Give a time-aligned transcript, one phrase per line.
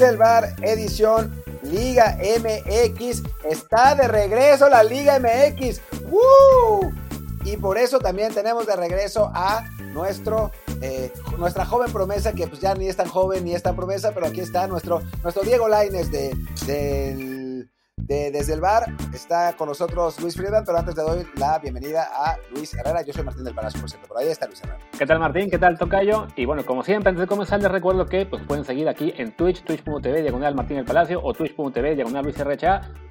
[0.00, 3.22] el bar, edición Liga MX.
[3.44, 5.80] Está de regreso la Liga MX.
[6.08, 6.92] ¡Woo!
[7.44, 10.50] Y por eso también tenemos de regreso a nuestro,
[10.80, 14.12] eh, nuestra joven promesa, que pues ya ni es tan joven ni es tan promesa,
[14.12, 16.36] pero aquí está nuestro, nuestro Diego Laines de,
[16.66, 17.37] del
[18.08, 22.38] desde el bar está con nosotros Luis Friedman, pero antes le doy la bienvenida a
[22.54, 23.02] Luis Herrera.
[23.02, 24.78] Yo soy Martín del Palacio, por cierto, por ahí está Luis Herrera.
[24.98, 25.50] ¿Qué tal Martín?
[25.50, 26.26] ¿Qué tal Tocayo?
[26.34, 29.36] Y bueno, como siempre, antes de comenzar les recuerdo que pues, pueden seguir aquí en
[29.36, 32.24] Twitch, twitch.tv, diagonal Martín del Palacio o twitch.tv, diagonal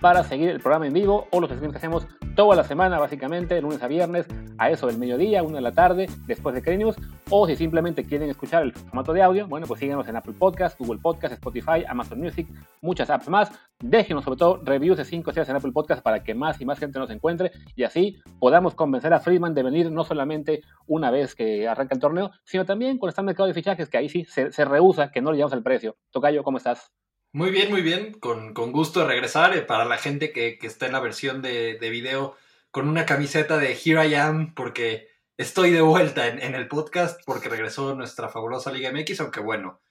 [0.01, 3.61] para seguir el programa en vivo o los streams que hacemos toda la semana, básicamente,
[3.61, 4.25] lunes a viernes,
[4.57, 6.95] a eso del mediodía, una de la tarde, después de Crenius,
[7.29, 10.79] o si simplemente quieren escuchar el formato de audio, bueno, pues síguenos en Apple Podcast,
[10.79, 12.47] Google Podcast, Spotify, Amazon Music,
[12.81, 13.51] muchas apps más.
[13.79, 16.79] Déjenos sobre todo reviews de 5 estrellas en Apple Podcast para que más y más
[16.79, 21.35] gente nos encuentre y así podamos convencer a Friedman de venir no solamente una vez
[21.35, 24.51] que arranca el torneo, sino también con este mercado de fichajes que ahí sí se,
[24.51, 25.95] se rehúsa, que no le llevamos el precio.
[26.09, 26.91] Tocayo, ¿cómo estás?
[27.33, 29.55] Muy bien, muy bien, con, con gusto de regresar.
[29.55, 32.35] Eh, para la gente que, que, está en la versión de, de, video
[32.71, 37.21] con una camiseta de Here I Am, porque estoy de vuelta en, en, el podcast,
[37.27, 39.81] porque regresó nuestra fabulosa Liga MX, aunque bueno,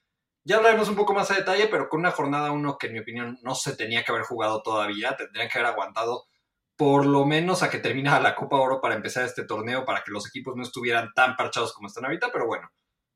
[0.47, 3.01] ya hablaremos un poco más a detalle, pero con una jornada uno que en mi
[3.01, 6.27] opinión no se tenía que haber jugado todavía, tendrían que haber aguantado
[6.77, 10.13] por lo menos a que terminara la Copa Oro para empezar este torneo, para que
[10.13, 12.71] los equipos no estuvieran tan parchados como están ahorita, pero bueno,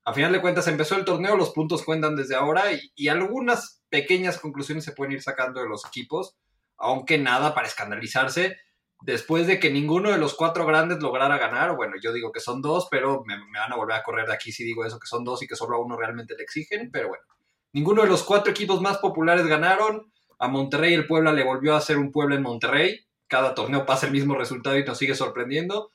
[0.05, 3.85] a final de cuentas empezó el torneo, los puntos cuentan desde ahora y, y, algunas
[3.91, 6.37] pequeñas conclusiones se pueden ir sacando de los equipos,
[6.79, 8.57] aunque nada para escandalizarse.
[9.03, 12.61] Después de que ninguno de los cuatro grandes lograra ganar, bueno, yo digo que son
[12.61, 15.25] dos, pero me, van a volver a correr de aquí si digo eso, que son
[15.25, 17.25] dos y que solo a uno realmente le exigen, pero bueno.
[17.73, 20.13] Ninguno de los cuatro equipos más populares ganaron.
[20.39, 23.07] A Monterrey el Puebla le volvió a hacer un Puebla en Monterrey.
[23.29, 25.91] Cada torneo pasa el mismo resultado y nos sigue sorprendiendo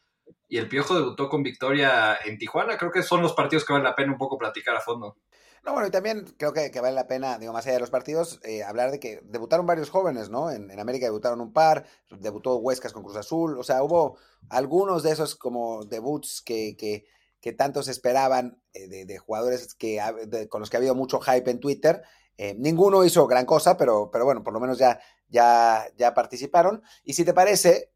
[0.48, 2.78] y el Piojo debutó con victoria en Tijuana.
[2.78, 5.18] Creo que son los partidos que vale la pena un poco platicar a fondo.
[5.66, 8.40] No, bueno, y también creo que, vale la pena, digo, más allá de los partidos,
[8.44, 10.52] eh, hablar de que debutaron varios jóvenes, ¿no?
[10.52, 11.88] En, América debutaron un par,
[12.20, 14.16] debutó Huescas con Cruz Azul, o sea, hubo
[14.50, 17.06] algunos de esos como debuts que, que,
[17.42, 20.00] que tantos esperaban eh, de, de, jugadores que,
[20.50, 22.04] con los que ha habido mucho hype en Twitter.
[22.38, 25.00] Eh, ninguno hizo gran cosa, pero, pero bueno, por lo menos ya,
[25.30, 26.84] ya, ya participaron.
[27.04, 27.92] Y si te parece,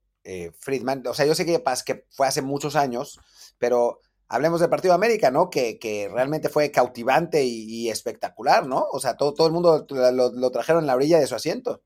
[0.59, 3.19] Friedman, o sea, yo sé que, que fue hace muchos años,
[3.59, 5.49] pero hablemos del Partido América, ¿no?
[5.49, 8.85] Que, realmente fue cautivante y, espectacular, ¿no?
[8.91, 11.81] O sea, todo, todo el mundo lo, trajeron en la orilla de su asiento.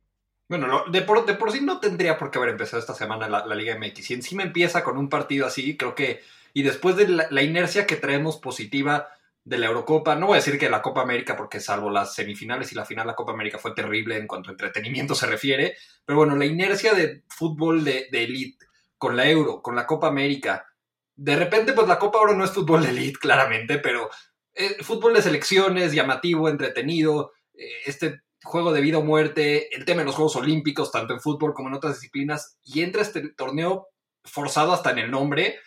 [0.49, 3.77] Bueno, lo, de, por, sí no tendría por qué haber empezado esta semana la, Liga
[3.77, 4.05] MX.
[4.05, 6.21] Si encima empieza con un partido así, creo que.
[6.53, 9.07] Y después de la, la, inercia que traemos positiva
[9.43, 12.71] de la Eurocopa, no voy a decir que la Copa América, porque salvo las semifinales
[12.71, 15.75] y la final, la Copa América fue terrible en cuanto a entretenimiento se refiere.
[16.05, 18.65] Pero bueno, la inercia de fútbol de, de elite
[18.97, 20.72] con la Euro, con la Copa América,
[21.15, 24.09] de repente, pues la Copa Oro no es fútbol de elite, claramente, pero
[24.53, 30.01] eh, fútbol de selecciones, llamativo, entretenido, eh, este juego de vida o muerte, el tema
[30.01, 33.87] de los Juegos Olímpicos, tanto en fútbol como en otras disciplinas, y entra este torneo
[34.23, 35.59] forzado hasta en el nombre,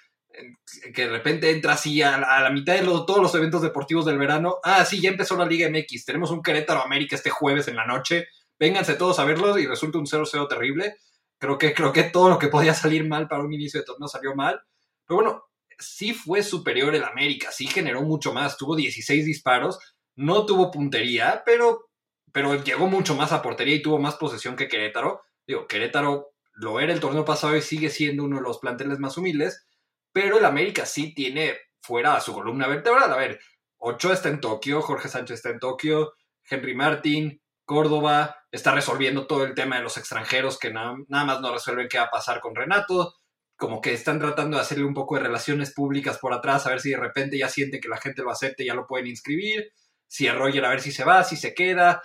[0.95, 4.59] que de repente entra así a, la mitad de todos los eventos deportivos del verano.
[4.63, 6.05] Ah, sí, ya empezó la Liga MX.
[6.05, 8.29] Tenemos un Querétaro América este jueves en la noche.
[8.59, 10.97] Vénganse todos a verlo y resulta un 0-0 terrible.
[11.39, 14.09] Creo que, creo que todo lo que podía salir mal para un inicio de torneo
[14.09, 14.61] salió mal.
[15.07, 15.45] Pero bueno,
[15.79, 19.79] sí fue superior el América, sí generó mucho más, tuvo 16 disparos,
[20.15, 21.89] no tuvo puntería, pero,
[22.33, 25.23] pero llegó mucho más a portería y tuvo más posesión que Querétaro.
[25.47, 29.17] Digo, Querétaro lo era el torneo pasado y sigue siendo uno de los planteles más
[29.19, 29.67] humildes,
[30.13, 33.13] pero el América sí tiene fuera a su columna vertebral.
[33.13, 33.39] A ver,
[33.77, 36.15] Ochoa está en Tokio, Jorge Sánchez está en Tokio,
[36.49, 41.41] Henry Martín, Córdoba está resolviendo todo el tema de los extranjeros que nada, nada más
[41.41, 43.15] no resuelven qué va a pasar con Renato
[43.57, 46.81] como que están tratando de hacerle un poco de relaciones públicas por atrás, a ver
[46.81, 49.73] si de repente ya siente que la gente lo acepte ya lo pueden inscribir.
[50.07, 52.03] Si a Roger, a ver si se va, si se queda.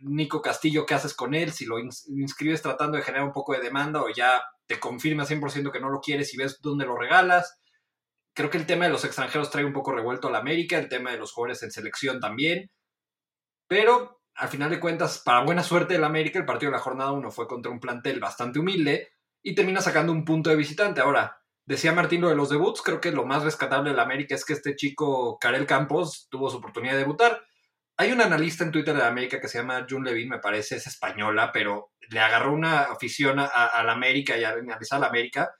[0.00, 1.50] Nico Castillo, ¿qué haces con él?
[1.50, 5.72] Si lo inscribes tratando de generar un poco de demanda o ya te confirma 100%
[5.72, 7.58] que no lo quieres y ves dónde lo regalas.
[8.34, 10.90] Creo que el tema de los extranjeros trae un poco revuelto a la América, el
[10.90, 12.70] tema de los jugadores en selección también.
[13.66, 17.12] Pero al final de cuentas, para buena suerte del América, el partido de la jornada
[17.12, 19.15] 1 fue contra un plantel bastante humilde
[19.46, 21.00] y termina sacando un punto de visitante.
[21.00, 24.34] Ahora, decía Martín lo de los debuts, creo que lo más rescatable de la América
[24.34, 27.44] es que este chico, Karel Campos, tuvo su oportunidad de debutar.
[27.96, 30.88] Hay un analista en Twitter de América que se llama June Levin, me parece, es
[30.88, 35.54] española, pero le agarró una afición a, a la América y a analizar la América,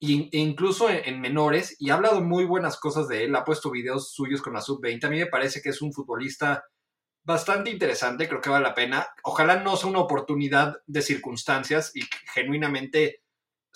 [0.00, 3.70] e incluso en, en, menores, y ha hablado muy buenas cosas de él, ha puesto
[3.70, 5.04] videos suyos con la sub-20.
[5.04, 6.64] A mí me parece que es un futbolista
[7.22, 9.06] bastante interesante, creo que vale la pena.
[9.22, 12.00] Ojalá no sea una oportunidad de circunstancias y
[12.34, 13.22] genuinamente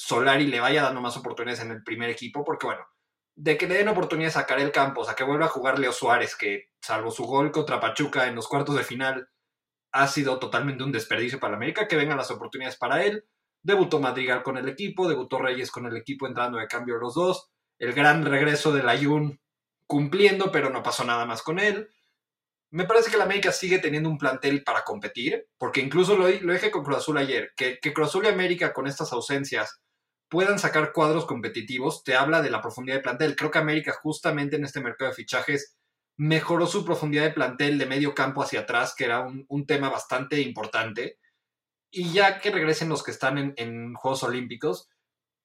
[0.04, 2.84] Solari le vaya dando más oportunidades en el primer equipo, porque bueno,
[3.36, 6.34] de que le den oportunidades a Karel Campos, a que vuelva a jugar Leo Suárez,
[6.34, 9.28] que salvo su gol contra Pachuca en los cuartos de final,
[9.92, 13.24] ha sido totalmente un desperdicio para América, que vengan las oportunidades para él.
[13.62, 17.52] Debutó Madrigal con el equipo, debutó Reyes con el equipo entrando de cambio los dos.
[17.78, 19.40] El gran regreso del Ayun
[19.86, 21.88] cumpliendo, pero no pasó nada más con él.
[22.70, 26.52] Me parece que la América sigue teniendo un plantel para competir, porque incluso lo, lo
[26.52, 29.80] dije con Cruz Azul ayer, que, que Cruz Azul y América con estas ausencias
[30.32, 33.36] puedan sacar cuadros competitivos, te habla de la profundidad de plantel.
[33.36, 35.76] Creo que América justamente en este mercado de fichajes
[36.16, 40.40] mejoró su profundidad de plantel de medio campo hacia atrás, que era un, tema bastante
[40.40, 41.18] importante.
[41.90, 44.88] Y ya que regresen los que están en, Juegos Olímpicos,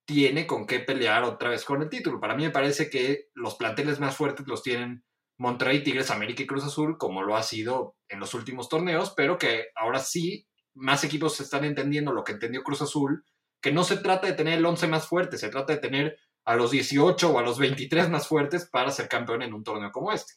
[0.05, 2.21] tiene con qué pelear otra vez con el título.
[2.21, 5.03] Para mí me parece que los planteles más fuertes los tienen
[5.37, 9.37] Monterrey, Tigres, América y Cruz Azul, como lo ha sido en los últimos torneos, pero
[9.37, 13.25] que ahora sí más equipos están entendiendo lo que entendió Cruz Azul
[13.61, 16.55] que no se trata de tener el 11 más fuerte, se trata de tener a
[16.55, 20.11] los 18 o a los 23 más fuertes para ser campeón en un torneo como
[20.11, 20.33] este.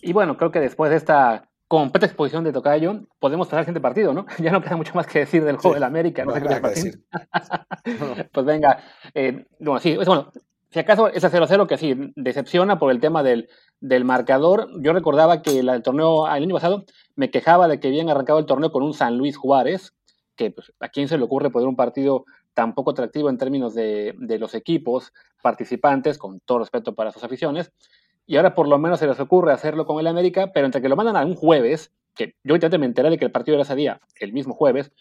[0.00, 3.80] Y bueno, creo que después de esta completa exposición de Tocayo, podemos pasar al siguiente
[3.80, 4.26] partido, ¿no?
[4.38, 6.24] Ya no queda mucho más que decir del juego de la América.
[6.24, 7.04] No sé qué decir.
[8.32, 8.82] pues venga,
[9.14, 10.32] eh, bueno, sí, bueno,
[10.70, 13.48] si acaso ese 0-0 que sí, decepciona por el tema del,
[13.80, 14.68] del marcador.
[14.82, 18.46] Yo recordaba que el torneo, el año pasado, me quejaba de que habían arrancado el
[18.46, 19.94] torneo con un San Luis Juárez,
[20.40, 23.74] que pues, a quién se le ocurre poner un partido tan poco atractivo en términos
[23.74, 27.72] de, los equipos participantes, con todo respeto para sus aficiones,
[28.26, 30.88] y ahora por lo menos se les ocurre hacerlo con el América, pero entre que
[30.88, 33.64] lo mandan a un jueves, que yo ahorita me enteré de que el partido era
[33.64, 34.92] ese día, el mismo jueves,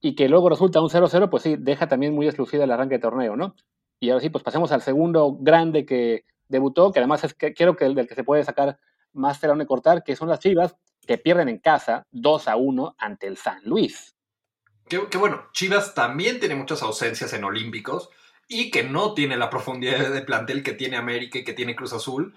[0.00, 3.00] y que luego resulta un 0-0, pues sí, deja también muy exclusiva el arranque de
[3.00, 3.56] torneo, ¿no?
[3.98, 7.74] Y ahora sí, pues pasemos al segundo grande que debutó, que además es que quiero
[7.74, 8.78] que el del que se puede sacar
[9.12, 12.94] más telón de cortar, que son las Chivas, que pierden en casa 2 a 1
[12.96, 14.14] ante el San Luis.
[14.88, 18.10] Que, bueno, Chivas también tiene muchas ausencias en Olímpicos
[18.48, 21.92] y que no tiene la profundidad de plantel que tiene América y que tiene Cruz
[21.92, 22.34] Azul.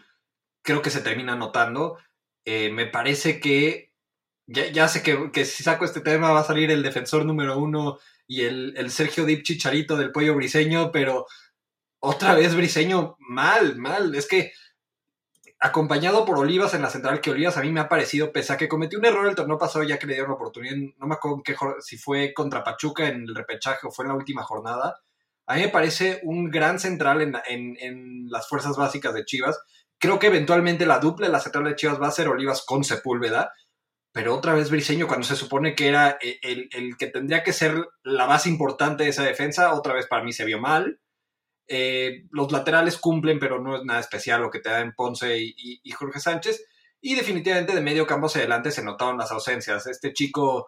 [0.62, 1.98] Creo que se termina notando.
[2.46, 3.92] Eh, me parece que
[4.48, 8.42] ya, sé que, si saco este tema va a salir el defensor número uno y
[8.42, 11.26] el, el Sergio Dip Chicharito del pollo briseño, pero
[12.00, 14.14] otra vez briseño mal, mal.
[14.16, 14.52] Es que
[15.62, 18.58] acompañado por Olivas en la central, que Olivas a mí me ha parecido, pese a
[18.58, 21.14] que cometió un error el torneo pasado ya que le dieron la oportunidad, no me
[21.14, 21.44] acuerdo
[21.80, 25.00] si fue contra Pachuca en el repechaje o fue en la última jornada,
[25.46, 29.60] a mí me parece un gran central en, las fuerzas básicas de Chivas.
[29.98, 32.84] Creo que eventualmente la dupla de la central de Chivas va a ser Olivas con
[32.84, 33.52] Sepúlveda,
[34.14, 37.76] pero otra vez Briseño, cuando se supone que era el, el que tendría que ser
[38.04, 41.00] la más importante de esa defensa, otra vez para mí se vio mal.
[41.68, 45.38] Eh, los laterales cumplen, pero no es nada especial lo que te da en Ponce
[45.40, 46.66] y, Jorge Sánchez.
[47.00, 49.88] Y definitivamente de medio campo hacia adelante se notaron las ausencias.
[49.88, 50.68] Este chico,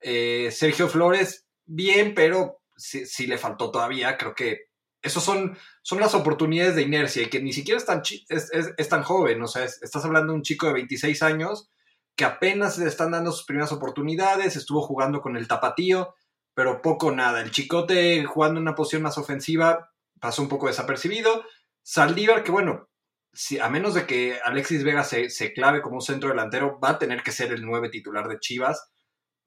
[0.00, 4.16] eh, Sergio Flores, bien, pero sí, le faltó todavía.
[4.16, 4.68] Creo que
[5.02, 9.02] esos son, son las oportunidades de inercia y que ni siquiera es tan, es, tan
[9.02, 9.42] joven.
[9.42, 11.68] O sea, estás hablando de un chico de 26 años
[12.16, 16.14] que apenas le están dando sus primeras oportunidades, estuvo jugando con el tapatío,
[16.54, 17.40] pero poco nada.
[17.40, 19.90] El chicote jugando en una posición más ofensiva,
[20.24, 21.44] pasó un poco desapercibido.
[21.82, 22.88] Saldívar, que bueno,
[23.34, 26.98] si, a menos de que Alexis Vega se, clave como un centro delantero, va a
[26.98, 28.90] tener que ser el nueve titular de Chivas.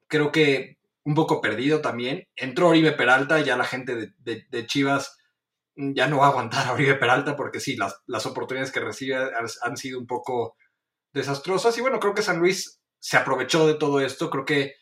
[0.06, 2.28] Creo que un poco perdido también.
[2.36, 5.16] Entró Oribe Peralta, ya la gente de, Chivas
[5.74, 9.16] ya no va a aguantar a Oribe Peralta porque sí, las, las oportunidades que recibe
[9.16, 10.54] han, sido un poco
[11.12, 11.76] desastrosas.
[11.76, 14.30] Y bueno, creo que San Luis se aprovechó de todo esto.
[14.30, 14.74] Creo que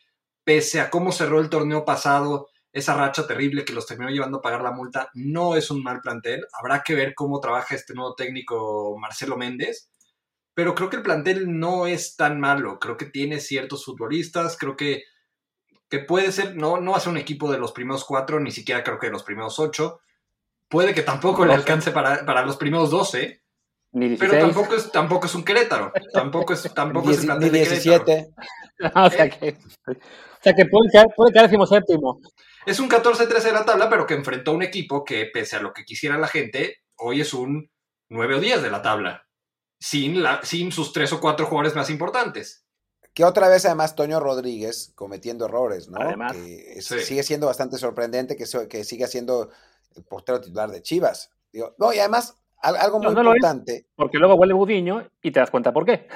[0.43, 4.41] pese a cómo cerró el torneo pasado, esa racha terrible que los terminó llevando a
[4.41, 6.45] pagar la multa, no es un mal plantel.
[6.53, 9.89] Habrá que ver cómo trabaja este nuevo técnico Marcelo Méndez.
[10.53, 12.79] Pero creo que el plantel no es tan malo.
[12.79, 14.57] Creo que tiene ciertos futbolistas.
[14.57, 15.03] Creo que,
[15.89, 18.51] que puede ser, no, no va a ser un equipo de los primeros cuatro, ni
[18.51, 19.99] siquiera creo que de los primeros ocho.
[20.69, 23.41] Puede que tampoco le alcance para, los primeros doce.
[23.91, 25.91] pero tampoco es, tampoco es un Querétaro.
[26.13, 28.27] Tampoco es, tampoco es el plantel de Querétaro.
[29.05, 29.57] o sea que,
[29.87, 32.19] o sea que puede quedar, puede quedar séptimo.
[32.67, 35.61] Es un 14-13 de la tabla, pero que enfrentó a un equipo que, pese a
[35.61, 37.71] lo que quisiera la gente, hoy es un
[38.09, 39.25] 9 o 10 de la tabla,
[39.79, 42.65] sin, la, sin sus tres o cuatro jugadores más importantes.
[43.13, 45.97] Que otra vez, además, Toño Rodríguez cometiendo errores, ¿no?
[46.33, 49.49] que sigue siendo bastante sorprendente que, que siga siendo
[49.95, 51.31] el portero titular de Chivas.
[51.77, 53.87] no, y además, algo muy importante.
[53.95, 56.09] porque luego vuelve Budiño y te das cuenta por qué.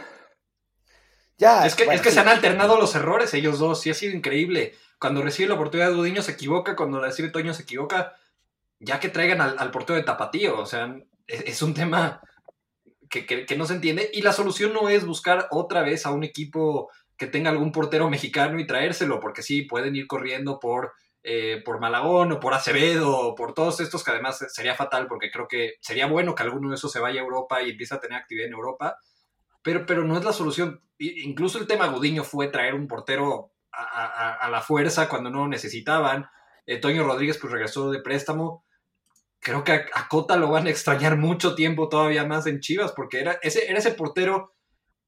[1.42, 4.16] Ya, es que, es que se han alternado los errores ellos dos, y ha sido
[4.16, 4.76] increíble.
[5.00, 8.14] Cuando recibe la oportunidad de Dudiño se equivoca, cuando la recibe Toño se equivoca,
[8.80, 10.96] ya que traigan al, portero de Tapatío, o sea,
[11.26, 12.22] es, un tema
[13.10, 16.92] que, no se entiende y la solución no es buscar otra vez a un equipo
[17.18, 20.94] que tenga algún portero mexicano y traérselo, porque sí, pueden ir corriendo por,
[21.24, 25.32] eh, por Malagón o por Acevedo o por todos estos que además sería fatal porque
[25.32, 28.00] creo que sería bueno que alguno de esos se vaya a Europa y empiece a
[28.00, 29.00] tener actividad en Europa,
[29.62, 30.82] pero, pero no es la solución.
[30.98, 36.28] Incluso el tema Gudiño fue traer un portero a, la fuerza cuando no lo necesitaban.
[36.66, 38.66] Eh, Toño Rodríguez pues regresó de préstamo.
[39.40, 43.20] Creo que a, Cota lo van a extrañar mucho tiempo todavía más en Chivas, porque
[43.20, 44.54] era ese, era ese portero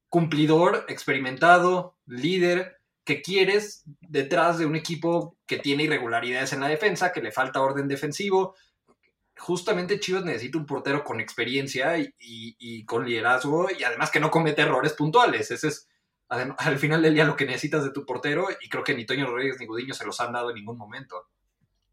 [0.10, 7.12] cumplidor, experimentado, líder, que quieres detrás de un equipo que tiene irregularidades en la defensa,
[7.12, 8.56] que le falta orden defensivo.
[9.44, 14.62] Justamente Chivas necesita un portero con experiencia y, con liderazgo y además que no comete
[14.62, 15.52] errores puntuales.
[15.52, 15.90] Ese es
[16.30, 19.26] al final del día lo que necesitas de tu portero y creo que ni Toño
[19.26, 21.28] Rodríguez ni Gudiño se los han dado en ningún momento.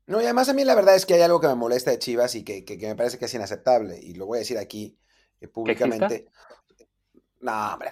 [0.06, 1.98] No, y además a mí la verdad es que hay algo que me molesta de
[1.98, 4.96] Chivas y que, me parece que es inaceptable y lo voy a decir aquí
[5.40, 6.28] eh, públicamente.
[7.40, 7.90] No, hombre,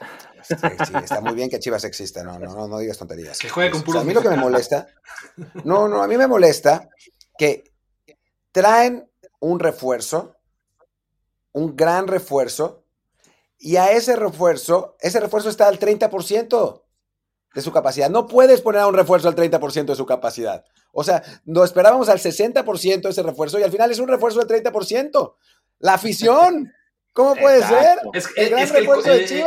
[0.48, 3.40] está muy bien que Chivas exista, no, no, no, digas tonterías.
[3.40, 4.86] Que juegue con puros A mí lo que me molesta,
[5.64, 6.88] no, no, a mí me molesta
[7.36, 7.64] que
[8.52, 9.08] traen
[9.40, 10.36] un refuerzo,
[11.52, 12.84] un gran refuerzo,
[13.58, 16.82] y a ese refuerzo, ese refuerzo está al 30%
[17.54, 18.08] de su capacidad.
[18.08, 20.64] No puedes poner a un refuerzo al 30% de su capacidad.
[20.92, 24.44] O sea, no esperábamos al 60% de ese refuerzo y al final es un refuerzo
[24.44, 25.34] del 30%.
[25.80, 26.72] La afición.
[27.12, 27.98] ¿Cómo puede ser?
[28.12, 28.52] Es, el,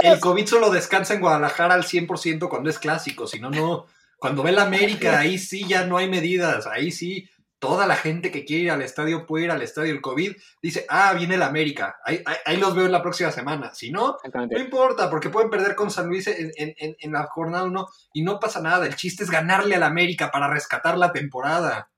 [0.03, 3.85] el, COVID solo descansa en Guadalajara al 100% cuando es clásico, si no, no.
[4.17, 7.29] Cuando ve la América, ahí sí ya no hay medidas, ahí sí
[7.61, 9.93] toda la gente que quiere ir al estadio puede ir al estadio.
[9.93, 13.73] El COVID dice, ah, viene la América, ahí, los veo en la próxima semana.
[13.73, 17.87] Si no, no importa, porque pueden perder con San Luis en, en la jornada 1
[18.13, 18.87] y no pasa nada.
[18.87, 21.91] El chiste es ganarle al América para rescatar la temporada.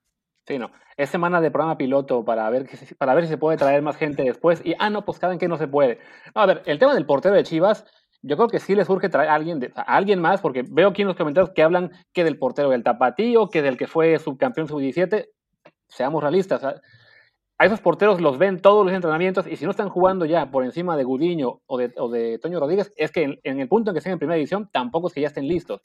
[0.45, 0.71] Sí, no.
[0.97, 4.23] Es semana de programa piloto para ver, para ver si se puede traer más gente
[4.23, 4.61] después.
[4.63, 5.99] Y, ah, no, pues saben que no se puede.
[6.35, 7.85] a ver, el tema del portero de Chivas,
[8.21, 11.01] yo creo que sí les urge traer a alguien, de, alguien más, porque veo aquí
[11.01, 14.67] en los comentarios que hablan que del portero del Tapatío, que del que fue subcampeón
[14.67, 15.27] sub-17.
[15.95, 16.63] Seamos realistas.
[16.63, 20.65] A esos porteros los ven todos los entrenamientos y si no están jugando ya por
[20.65, 23.95] encima de Gudiño o de, o de Toño Rodríguez, es que en, el punto en
[23.95, 25.81] que estén en primera división, tampoco es que ya estén listos.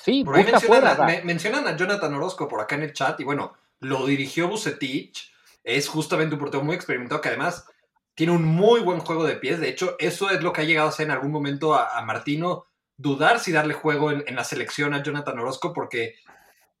[0.00, 3.54] Sí, por ahí mencionan, mencionan a Jonathan Orozco por acá en el chat y bueno,
[3.80, 5.32] lo dirigió Bucetich,
[5.64, 7.66] es justamente un portero muy experimentado que además
[8.14, 9.60] tiene un muy buen juego de pies.
[9.60, 12.66] De hecho, eso es lo que ha llegado a hacer en algún momento a, Martino
[12.96, 16.16] dudar si darle juego en, la selección a Jonathan Orozco, porque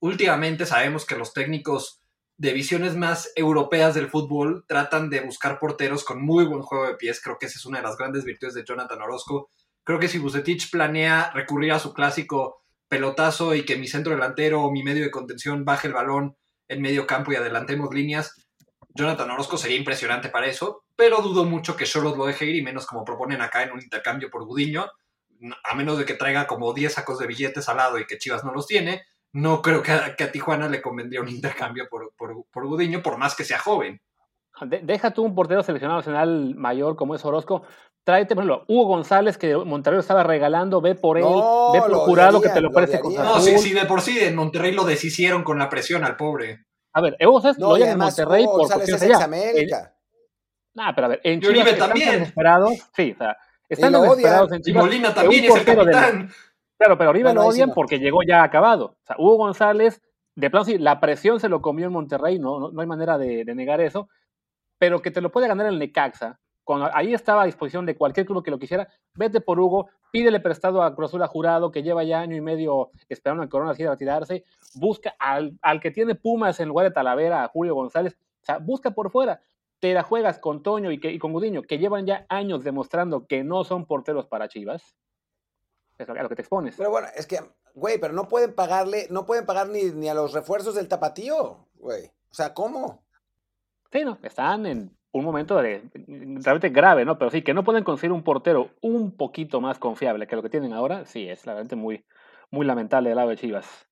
[0.00, 1.99] últimamente sabemos que los técnicos
[2.40, 6.94] de visiones más europeas del fútbol tratan de buscar porteros con muy buen juego de
[6.94, 7.20] pies.
[7.22, 9.50] Creo que esa es una de las grandes virtudes de Jonathan Orozco.
[9.84, 14.62] Creo que si Bucetich planea recurrir a su clásico pelotazo y que mi centro delantero
[14.62, 16.34] o mi medio de contención baje el balón
[16.66, 18.34] en medio campo y adelantemos líneas.
[18.94, 22.62] Jonathan Orozco sería impresionante para eso, pero dudo mucho que Cholos lo deje ir y
[22.62, 24.86] menos como proponen acá en un intercambio por Gudiño,
[25.62, 28.44] a menos de que traiga como 10 sacos de billetes al lado y que Chivas
[28.44, 29.02] no los tiene.
[29.32, 33.44] No creo que a, Tijuana le convendría un intercambio por, por, Gudiño, por más que
[33.44, 34.00] sea joven.
[34.82, 37.62] deja tú un portero seleccionado nacional mayor como es Orozco.
[38.02, 42.48] Tráete, por ejemplo, Hugo González, que Monterrey estaba regalando, ve por él, ve procurado que
[42.48, 45.58] te lo parece con No, sí, sí, de por sí en Monterrey lo deshicieron con
[45.58, 46.64] la presión al pobre.
[46.92, 49.24] A ver, Hugo González lo lleva en Monterrey por cuestiones allá.
[49.24, 49.94] América.
[50.74, 52.20] Nah, pero a ver, en están también.
[52.20, 53.36] desesperados, sí, o sea,
[53.68, 54.82] están desesperados en Chivas.
[54.82, 56.30] Y Molina también es el capitán.
[56.80, 58.96] Claro, pero Oribe lo odian porque llegó ya acabado.
[59.02, 60.00] O sea, Hugo González,
[60.34, 63.44] de plano sí, la presión se lo comió en Monterrey, no, no, hay manera de,
[63.44, 64.08] de negar eso,
[64.78, 68.26] pero que te lo puede ganar el Necaxa, cuando ahí estaba a disposición de cualquier
[68.26, 71.82] club que lo quisiera, vete por Hugo, pídele prestado a Cruz Azul a Jurado, que
[71.82, 74.44] lleva ya año y medio esperando en Corona a retirarse,
[74.76, 78.92] busca al, que tiene Pumas en lugar de Talavera, a Julio González, o sea, busca
[78.92, 79.40] por fuera.
[79.80, 83.26] Te la juegas con Toño y, que, y con Gudiño, que llevan ya años demostrando
[83.26, 84.94] que no son porteros para Chivas.
[86.00, 86.74] Es a lo que te expones.
[86.76, 87.40] Pero bueno, es que,
[87.74, 91.66] güey, pero no pueden pagarle, no pueden pagar ni, ni a los refuerzos del tapatío,
[91.74, 92.06] güey.
[92.30, 93.04] O sea, ¿cómo?
[93.92, 97.18] Sí, no, están en un momento de, realmente grave, ¿no?
[97.18, 100.50] Pero sí, que no pueden conseguir un portero un poquito más confiable que lo que
[100.50, 102.04] tienen ahora, sí, es realmente muy,
[102.50, 103.88] muy lamentable del lado de Chivas.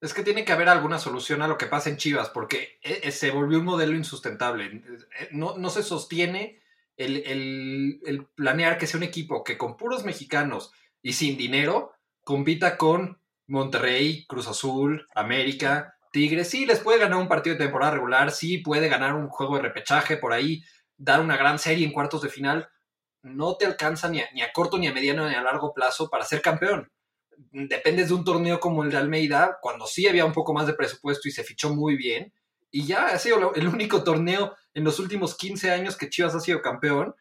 [0.00, 3.00] Es que tiene que haber alguna solución a lo que pasa en Chivas, porque e,
[3.02, 4.66] e, se volvió un modelo insustentable.
[4.66, 6.60] E, no, no se sostiene
[6.98, 10.72] el, el, el planear que sea un equipo que con puros mexicanos
[11.06, 11.92] y sin dinero
[12.24, 17.92] compita con Monterrey, Cruz Azul, América, Tigres sí les puede ganar un partido de temporada
[17.92, 20.64] regular, sí puede ganar un juego de repechaje por ahí,
[20.96, 22.68] dar una gran serie en cuartos de final.
[23.22, 26.42] No te alcanza ni a, corto, ni a mediano, ni a largo plazo para ser
[26.42, 26.90] campeón.
[27.52, 30.74] Dependes de un torneo como el de Almeida, cuando sí había un poco más de
[30.74, 32.32] presupuesto y se fichó muy bien.
[32.72, 36.40] Y ya ha sido el único torneo en los últimos 15 años que Chivas ha
[36.40, 37.14] sido campeón.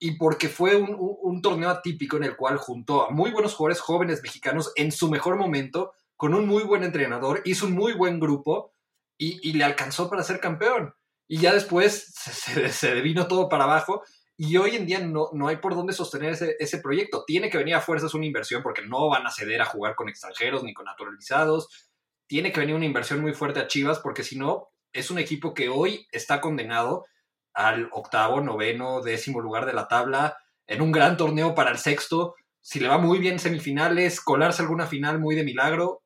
[0.00, 3.80] Y porque fue un, un torneo atípico en el cual juntó a muy buenos jugadores
[3.80, 8.20] jóvenes mexicanos en su mejor momento con un muy buen entrenador, hizo un muy buen
[8.20, 8.74] grupo
[9.16, 10.94] y, le alcanzó para ser campeón.
[11.26, 14.02] Y ya después se, vino todo para abajo
[14.36, 17.24] y hoy en día no, no hay por dónde sostener ese, ese, proyecto.
[17.26, 20.10] Tiene que venir a fuerzas una inversión porque no van a ceder a jugar con
[20.10, 21.90] extranjeros ni con naturalizados.
[22.26, 25.54] Tiene que venir una inversión muy fuerte a Chivas porque si no, es un equipo
[25.54, 27.06] que hoy está condenado
[27.54, 32.34] al octavo, noveno, décimo lugar de la tabla, en un gran torneo para el sexto.
[32.60, 36.02] Si le va muy bien semifinales, colarse alguna final muy de milagro,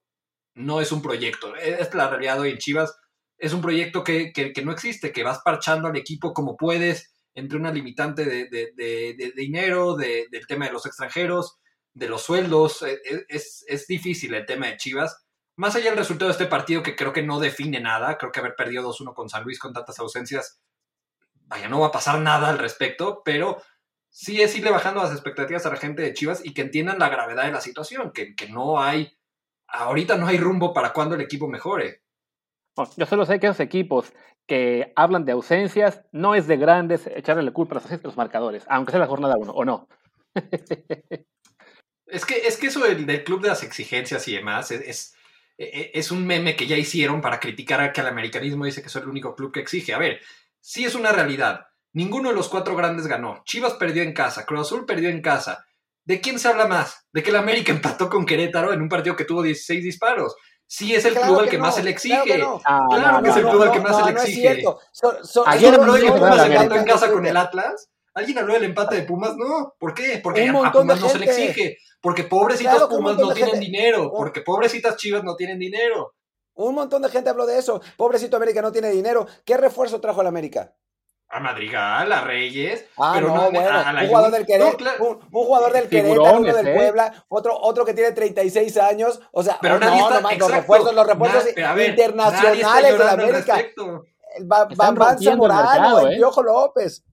[0.54, 1.54] no es un proyecto.
[1.56, 2.96] Es la realidad hoy en Chivas.
[3.36, 7.58] Es un proyecto que, que, no existe, que vas parchando al equipo como puedes, entre
[7.58, 11.58] una limitante de, de, de, dinero, del tema de los extranjeros,
[11.92, 12.82] de los sueldos.
[12.82, 15.26] E, e, es, es, difícil el tema de Chivas.
[15.56, 18.40] Más allá del resultado de este partido, que creo que no define nada, creo que
[18.40, 20.60] haber perdido 2-1 con San Luis con tantas ausencias,
[21.46, 23.60] vaya, no va a pasar nada al respecto, pero
[24.10, 27.08] sí es irle bajando las expectativas a la gente de Chivas y que entiendan la
[27.08, 29.16] gravedad de la situación, que, que no hay,
[29.66, 32.02] ahorita no hay rumbo para cuando el equipo mejore.
[32.96, 34.12] yo solo sé que esos equipos
[34.46, 38.64] que hablan de ausencias no es de grandes echarle la culpa a los, los marcadores,
[38.68, 39.88] aunque sea la jornada uno, ¿o no?
[42.06, 45.14] es, que, es que eso del, club de las exigencias y demás es, es,
[45.58, 48.96] es, un meme que ya hicieron para criticar a que el americanismo dice que es
[48.96, 49.94] el único club que exige.
[49.94, 50.20] A ver,
[50.64, 51.66] sí es una realidad.
[51.92, 53.42] Ninguno de los cuatro grandes ganó.
[53.44, 55.64] Chivas perdió en casa, Cruz Azul perdió en casa.
[56.04, 57.06] ¿De quién se habla más?
[57.12, 60.34] ¿De que el América empató con Querétaro en un partido que tuvo 16 disparos?
[60.66, 62.22] Sí, es el club al que, más se le exige.
[62.24, 64.64] Claro que, es el club al que más se le exige.
[65.44, 67.90] ¿Alguien habló de que Pumas empató en casa con el Atlas?
[68.14, 69.36] ¿Alguien habló del empate de Pumas?
[69.36, 69.74] No.
[69.78, 70.20] ¿Por qué?
[70.22, 71.76] Porque a Pumas no se le exige.
[72.00, 74.10] Porque pobrecitos Pumas no tienen dinero.
[74.10, 76.14] Porque pobrecitas Chivas no tienen dinero.
[76.54, 77.80] Un montón de gente habló de eso.
[77.96, 79.26] Pobrecito América no tiene dinero.
[79.44, 80.72] ¿Qué refuerzo trajo el América?
[81.34, 85.72] a Madrigal, a Reyes, ah, pero no, bueno, a, un, jugador del Querétaro, un, jugador
[85.72, 86.74] del Querétaro, uno del ¿eh?
[86.74, 90.94] Puebla, otro, otro que tiene 36 años, o sea, pero nadie no, está, los refuerzos,
[90.94, 93.58] los refuerzos internacionales de América.
[94.36, 96.16] El Bambán Zamorano, el ¿eh?
[96.16, 97.04] Piojo López.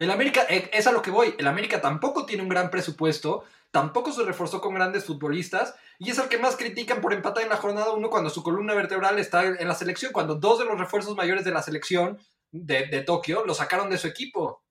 [0.00, 3.44] El América, eh, es a lo que voy, el América tampoco tiene un gran presupuesto,
[3.70, 7.50] tampoco se reforzó con grandes futbolistas y es el que más critican por empatar en
[7.50, 10.78] la jornada 1 cuando su columna vertebral está en la selección, cuando dos de los
[10.78, 12.18] refuerzos mayores de la selección
[12.50, 14.62] de, Tokio lo sacaron de su equipo.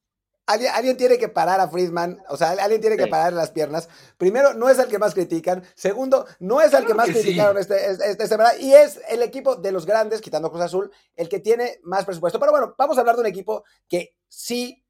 [0.45, 3.89] Alguien, tiene que parar a Friedman, o sea, alguien tiene que parar las piernas.
[4.17, 5.61] Primero, no es el que más critican.
[5.75, 9.73] Segundo, no es el que más criticaron este, este, este, Y es el equipo de
[9.73, 12.39] los grandes, quitando Cruz Azul, el que tiene más presupuesto.
[12.39, 14.85] Pero bueno, vamos a hablar de un equipo que sí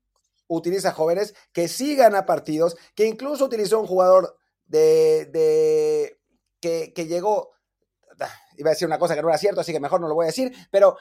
[0.47, 6.19] utiliza jóvenes, que sí gana partidos, que incluso utilizó un jugador de, de
[6.59, 7.51] que, que llegó,
[8.19, 10.15] ah, iba a decir una cosa que no era cierto, así que mejor no lo
[10.15, 10.97] voy a decir, pero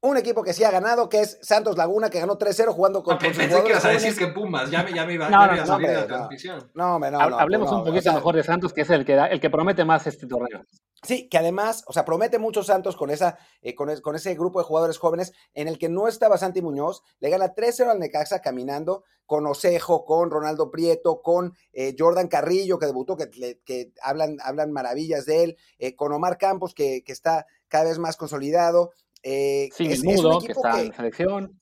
[0.00, 3.14] un equipo que sí ha ganado, que es Santos Laguna, que ganó 3-0 jugando con.
[3.14, 5.66] No, pensé que ibas a decir que Pumas, ya me, ya me iba, no, a
[5.66, 6.70] salir de la transmisión.
[6.74, 9.50] No, no, no, Hablemos un poquito mejor de Santos, que es el que, el que
[9.50, 10.64] promete más este torneo.
[11.02, 14.58] Sí, que además, o sea, promete mucho Santos con, esa, eh, con, con, ese grupo
[14.58, 18.40] de jugadores jóvenes en el que no estaba Santi Muñoz, le gana 3-0 al Necaxa
[18.40, 24.38] caminando con Osejo, con Ronaldo Prieto, con eh, Jordan Carrillo, que debutó, que, que hablan,
[24.42, 28.92] hablan maravillas de él, eh, con Omar Campos, que, que está cada vez más consolidado,
[29.28, 31.60] eh, sí, es, Mudo, que está en selección.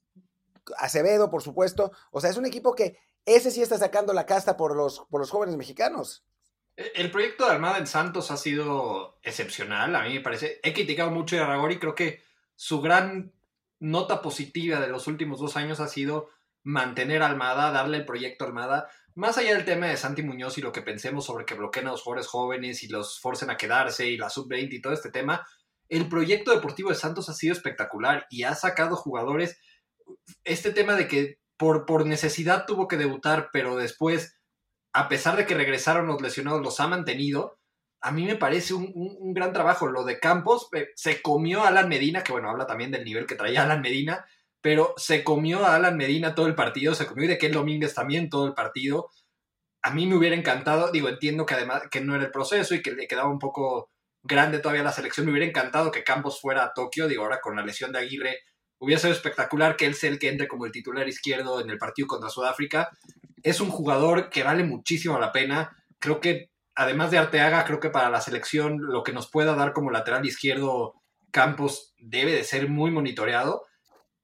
[0.76, 1.92] Acevedo, por supuesto.
[2.10, 5.20] O sea, es un equipo que ese sí está sacando la casta por los, por
[5.20, 6.24] los jóvenes mexicanos.
[6.76, 10.60] E, el proyecto de Armada en Santos ha sido excepcional, a mí me parece.
[10.62, 12.22] He criticado mucho a Aragori, creo que
[12.56, 13.32] su gran
[13.80, 16.30] nota positiva de los últimos dos años ha sido
[16.62, 18.88] mantener a Almada, darle el proyecto a Almada.
[19.14, 21.90] Más allá del tema de Santi Muñoz y lo que pensemos sobre que bloqueen a
[21.92, 25.46] los jugadores jóvenes y los forcen a quedarse y la sub-20 y todo este tema,
[25.88, 29.60] el proyecto deportivo de Santos ha sido espectacular y ha sacado jugadores.
[30.42, 34.33] Este tema de que por, por necesidad tuvo que debutar, pero después,
[34.94, 37.58] a pesar de que regresaron los lesionados, los ha mantenido.
[38.00, 39.88] A mí me parece un, gran trabajo.
[39.88, 43.26] Lo de Campos eh, se comió a Alan Medina, que bueno, habla también del nivel
[43.26, 44.24] que traía Alan Medina,
[44.60, 48.30] pero se comió a Alan Medina todo el partido, se comió de Ken Domínguez también
[48.30, 49.10] todo el partido.
[49.82, 52.80] A mí me hubiera encantado, digo, entiendo que además que no era el proceso y
[52.80, 53.90] que le quedaba un poco
[54.22, 55.26] grande todavía la selección.
[55.26, 58.38] Me hubiera encantado que Campos fuera a Tokio, digo, ahora con la lesión de Aguirre,
[58.78, 61.78] hubiera sido espectacular que él sea el que entre como el titular izquierdo en el
[61.78, 62.90] partido contra Sudáfrica.
[63.44, 65.76] Es un jugador que vale muchísimo la pena.
[66.00, 69.72] Creo que, además de Arteaga, creo que para la selección lo que nos pueda dar
[69.72, 70.94] como lateral izquierdo
[71.30, 73.66] Campos debe de ser muy monitoreado.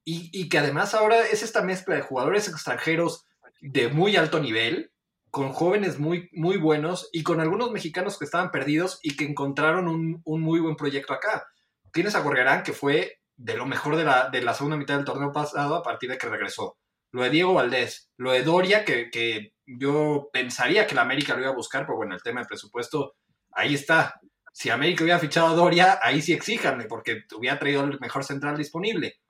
[0.04, 3.26] Y, y que además ahora es esta mezcla de jugadores extranjeros
[3.60, 4.90] de muy alto nivel,
[5.30, 9.86] con jóvenes muy, muy buenos y con algunos mexicanos que estaban perdidos y que encontraron
[9.86, 11.46] un, muy buen proyecto acá.
[11.92, 15.32] Tienes a que fue de lo mejor de la, de la, segunda mitad del torneo
[15.32, 16.76] pasado a partir de que regresó.
[17.12, 21.40] Lo de Diego Valdés, lo de Doria, que, que yo pensaría que la América lo
[21.40, 23.16] iba a buscar, pero bueno, el tema de presupuesto,
[23.52, 24.20] ahí está.
[24.52, 28.56] Si América hubiera fichado a Doria, ahí sí exíjanle, porque hubiera traído el mejor central
[28.56, 29.20] disponible.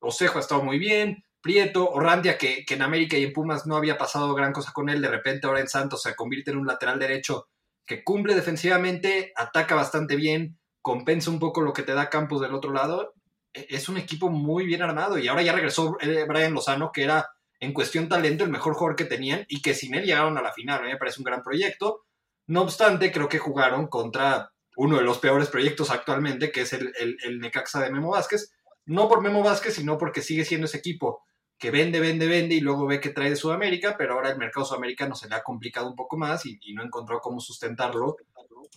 [0.00, 3.76] Osejo ha estado muy bien, Prieto, Orrandia, que, que en América y en Pumas no
[3.76, 6.66] había pasado gran cosa con él, de repente ahora en Santos se convierte en un
[6.66, 7.48] lateral derecho
[7.86, 12.54] que cumple defensivamente, ataca bastante bien, compensa un poco lo que te da Campos del
[12.54, 13.14] otro lado.
[13.52, 17.04] E, es un equipo muy bien armado y ahora ya regresó eh, Brian Lozano, que
[17.04, 17.28] era
[17.60, 20.52] en cuestión talento el mejor jugador que tenían y que sin él llegaron a la
[20.52, 20.80] final.
[20.80, 22.04] A mí me parece un gran proyecto.
[22.46, 26.92] No obstante, creo que jugaron contra uno de los peores proyectos actualmente, que es el,
[26.98, 28.52] el, Necaxa de Memo Vázquez.
[28.86, 31.24] No por Memo Vázquez, sino porque sigue siendo ese equipo
[31.58, 34.64] que vende, vende, vende y luego ve que trae de Sudamérica, pero ahora el mercado
[34.64, 38.16] sudamericano se le ha complicado un poco más y, no encontró cómo sustentarlo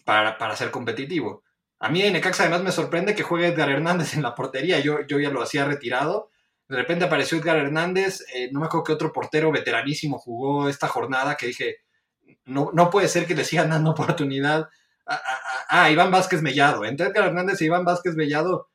[0.03, 1.43] para, para, ser competitivo.
[1.81, 5.05] A mí en Necaxa además me sorprende que juegue Edgar Hernández en la portería, yo,
[5.07, 6.29] yo ya lo hacía retirado.
[6.67, 10.87] De repente apareció Edgar Hernández, eh, no me acuerdo que otro portero veteranísimo jugó esta
[10.87, 11.77] jornada que dije,
[12.45, 14.69] no, no puede ser que le sigan dando oportunidad
[15.73, 16.85] Ah, Iván Vázquez Mellado.
[16.85, 18.69] Entre Edgar Hernández y Iván Vázquez Mellado,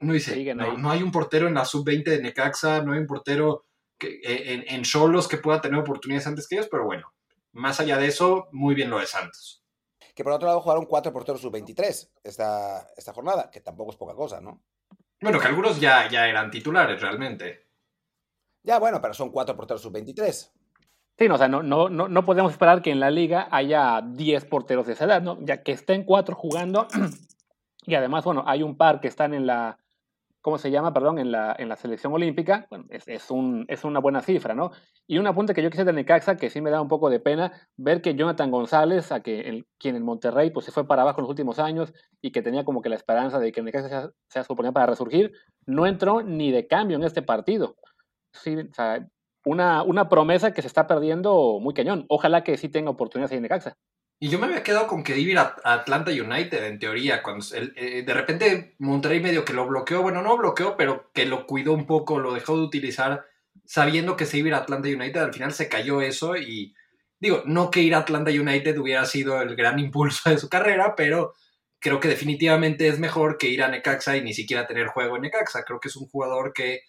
[0.00, 3.64] no dice, no, hay un portero en la sub-20 de Necaxa, no hay un portero
[3.98, 7.12] que, eh, en Cholos que pueda tener oportunidades antes que ellos, pero bueno,
[7.52, 9.64] más allá de eso, muy bien lo de Santos.
[10.16, 14.14] Que por otro lado jugaron cuatro porteros sub-23 esta, esta jornada, que tampoco es poca
[14.14, 14.62] cosa, ¿no?
[15.20, 17.66] Bueno, que algunos ya, ya eran titulares realmente.
[18.62, 20.52] Ya, bueno, pero son cuatro porteros sub-23.
[21.18, 24.46] Sí, no, o sea, no, no, no, podemos esperar que en la liga haya 10
[24.46, 25.38] porteros de esa edad, ¿no?
[25.42, 26.88] Ya que estén cuatro jugando
[27.86, 29.78] y además, bueno, hay un par que están en la,
[30.46, 30.92] ¿cómo se llama?
[30.92, 34.70] Perdón, en la, en la selección olímpica, bueno, es, un, es una buena cifra, ¿no?
[35.04, 37.18] Y un apunte que yo quise de Necaxa, que sí me da un poco de
[37.18, 41.18] pena, ver que Jonathan González, a que quien en Monterrey pues se fue para abajo
[41.18, 44.10] en los últimos años y que tenía como que la esperanza de que Necaxa sea,
[44.28, 45.32] sea su oportunidad para resurgir,
[45.66, 47.74] no entró ni de cambio en este partido.
[48.32, 48.56] Sí,
[49.44, 52.06] una, una promesa que se está perdiendo muy cañón.
[52.08, 53.76] Ojalá que sí tenga oportunidades en Necaxa.
[54.18, 57.44] Y yo me había quedado con que iba ir a Atlanta United, en teoría, cuando
[57.54, 61.74] eh, de repente Monterrey medio que lo bloqueó, bueno, no bloqueó, pero que lo cuidó
[61.74, 63.26] un poco, lo dejó de utilizar,
[63.66, 66.74] sabiendo que se iba a ir a Atlanta United, al final se cayó eso y
[67.20, 70.94] digo, no que ir a Atlanta United hubiera sido el gran impulso de su carrera,
[70.96, 71.34] pero
[71.78, 75.22] creo que definitivamente es mejor que ir a Necaxa y ni siquiera tener juego en
[75.22, 75.64] Necaxa.
[75.64, 76.80] Creo que es un jugador que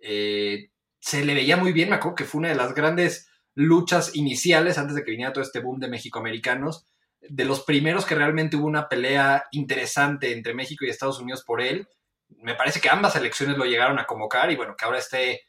[0.00, 4.14] eh, se le veía muy bien, me acuerdo que fue una de las grandes luchas
[4.14, 6.86] iniciales antes de que viniera todo este boom de mexicoamericanos,
[7.20, 11.60] de los primeros que realmente hubo una pelea interesante entre México y Estados Unidos por
[11.60, 11.88] él.
[12.28, 15.42] Me parece que ambas elecciones lo llegaron a convocar y bueno, que ahora esté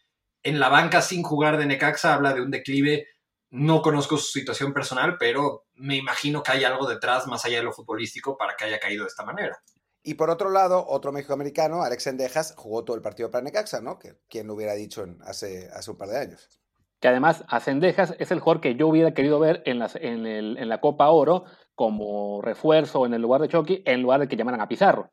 [0.43, 3.07] en la banca sin jugar de Necaxa habla de un declive.
[3.51, 7.63] No conozco su situación personal, pero me imagino que hay algo detrás más allá de
[7.63, 9.61] lo futbolístico para que haya caído de esta manera.
[10.03, 13.99] Y por otro lado, otro mexicoamericano, Alex Endejas, jugó todo el partido para Necaxa, ¿no?
[13.99, 16.60] Que lo hubiera dicho hace, hace un par de años.
[17.01, 20.27] Que además, a Cendejas es el jugador que yo hubiera querido ver en, las, en,
[20.27, 24.27] el, en, la Copa Oro como refuerzo en el lugar de Chucky, en lugar de
[24.27, 25.09] que llamaran a Pizarro.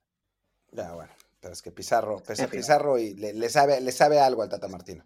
[0.71, 4.43] Ya, bueno, pero es que Pizarro, pese a Pizarro y le, sabe, le sabe algo
[4.43, 5.03] al Tata Martino.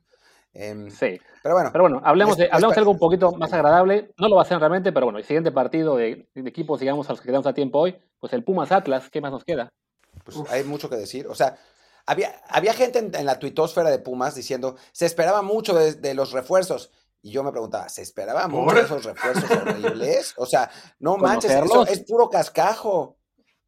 [0.54, 1.20] Em, sí.
[1.44, 4.12] Pero bueno, pero bueno hablemos, de, hablemos de algo un poquito más agradable.
[4.18, 7.08] No lo va a hacer realmente, pero bueno, el siguiente partido de, de equipos, digamos,
[7.08, 9.72] a los que quedamos a tiempo hoy, pues el Pumas Atlas, ¿qué más nos queda?
[10.24, 11.28] Pues hay mucho que decir.
[11.28, 11.56] O sea,
[12.06, 16.90] había, había gente en, la tuitosfera de Pumas diciendo, se esperaba mucho de, los refuerzos.
[17.22, 20.34] Y yo me preguntaba, ¿se esperaba mucho de esos refuerzos horribles?
[20.36, 23.18] O sea, no manches, eso es puro cascajo.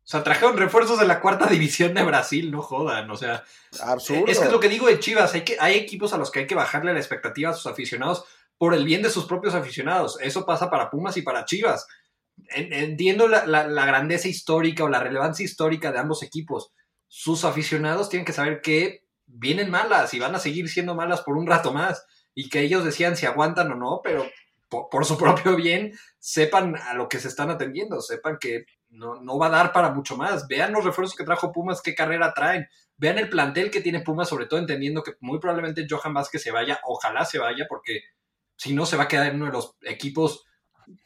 [0.04, 3.42] O sea, trajeron refuerzos de la cuarta división de Brasil, no jodan, o sea.
[3.80, 4.26] Absurdo.
[4.26, 6.46] Es, es lo que digo de Chivas, hay, que, hay equipos a los que hay
[6.46, 8.24] que bajarle la expectativa a sus aficionados
[8.58, 10.18] por el bien de sus propios aficionados.
[10.20, 11.86] Eso pasa para Pumas y para Chivas.
[12.50, 16.72] Entiendo la, la, grandeza histórica o la relevancia histórica de ambos equipos.
[17.16, 21.36] Sus aficionados tienen que saber que vienen malas y van a seguir siendo malas por
[21.36, 24.28] un rato más y que ellos decían si aguantan o no, pero
[24.68, 29.38] por, su propio bien sepan a lo que se están atendiendo, sepan que no, no,
[29.38, 30.48] va a dar para mucho más.
[30.48, 32.66] Vean los refuerzos que trajo Pumas, qué carrera traen.
[32.96, 36.50] Vean el plantel que tiene Pumas, sobre todo entendiendo que muy probablemente Johan Vázquez se
[36.50, 38.00] vaya, ojalá se vaya, porque
[38.56, 40.46] si no se va a quedar en uno de los equipos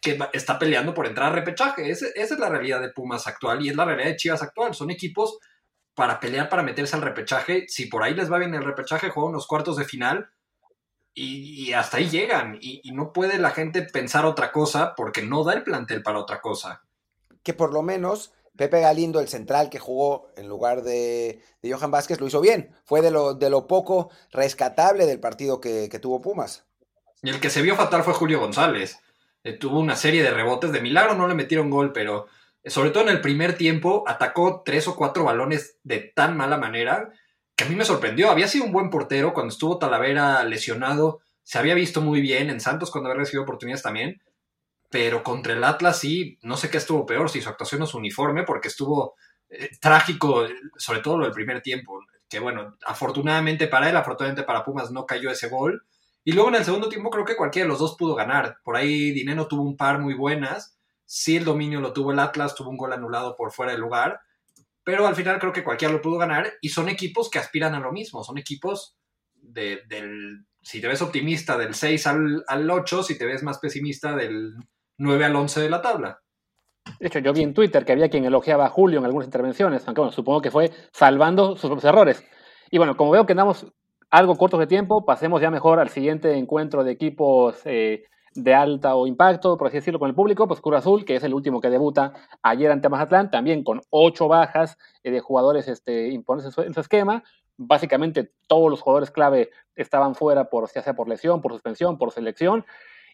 [0.01, 1.91] que está peleando por entrar a repechaje.
[1.91, 4.75] esa es la realidad de Pumas actual y es la realidad de Chivas actual.
[4.75, 5.39] Son equipos
[5.99, 7.67] para pelear, para meterse al repechaje.
[7.67, 10.31] Si por ahí les va bien el repechaje, juegan los cuartos de final
[11.13, 12.57] y, hasta ahí llegan.
[12.61, 16.41] Y, no puede la gente pensar otra cosa porque no da el plantel para otra
[16.41, 16.85] cosa.
[17.43, 22.21] Que por lo menos Pepe Galindo, el central que jugó en lugar de, Johan Vázquez,
[22.21, 22.71] lo hizo bien.
[22.85, 26.65] Fue de lo, de lo poco rescatable del partido que, que tuvo Pumas.
[27.25, 29.01] Y el que se vio fatal fue Julio González.
[29.43, 30.71] Eh, tuvo una serie de rebotes.
[30.71, 32.29] De milagro no le metieron gol, pero
[32.69, 37.11] sobre todo en el primer tiempo atacó tres o cuatro balones de tan mala manera
[37.59, 38.31] que a mí me sorprendió.
[38.31, 41.21] Había sido un buen portero cuando estuvo Talavera lesionado.
[41.43, 44.23] Se había visto muy bien en Santos cuando había recibido oportunidades también.
[44.91, 48.45] Pero contra el Atlas sí, no sé qué estuvo peor, si su actuación su uniforme,
[48.45, 49.17] porque estuvo
[49.51, 52.01] eh, trágico, sobre todo lo del primer tiempo.
[52.29, 55.85] que bueno, afortunadamente para él, afortunadamente para Pumas no cayó ese gol.
[56.25, 58.59] Y luego en el segundo tiempo creo que cualquiera de los dos pudo ganar.
[58.63, 60.78] Por ahí Dineno tuvo un par muy buenas.
[61.11, 64.21] Sí, el dominio lo tuvo el Atlas, tuvo un gol anulado por fuera del lugar.
[64.85, 66.53] Pero al final creo que cualquiera lo pudo ganar.
[66.61, 68.23] Y son equipos que aspiran a lo mismo.
[68.23, 68.99] Son equipos
[69.33, 74.15] del, si te ves optimista, del 6 al, al 8, si te ves más pesimista,
[74.15, 74.55] del
[74.99, 76.21] 9 al 11 de la tabla.
[77.01, 79.85] De hecho, yo vi en Twitter que había quien elogiaba a Julio en algunas intervenciones,
[79.87, 82.23] aunque bueno, supongo que fue salvando sus propios errores.
[82.71, 83.67] Y bueno, como veo que andamos
[84.11, 88.95] algo cortos de tiempo, pasemos ya mejor al siguiente encuentro de equipos eh, de alta
[88.95, 91.61] o impacto, por así decirlo, con el público, pues Cruz Azul, que es el último
[91.61, 92.13] que debuta
[92.43, 96.75] ayer ante Mazatlán, también con ocho bajas eh, de jugadores este, impones en su, en
[96.75, 97.23] su, esquema.
[97.57, 102.13] Básicamente todos los jugadores clave estaban fuera, por, ya sea por lesión, por suspensión, por
[102.13, 102.65] selección.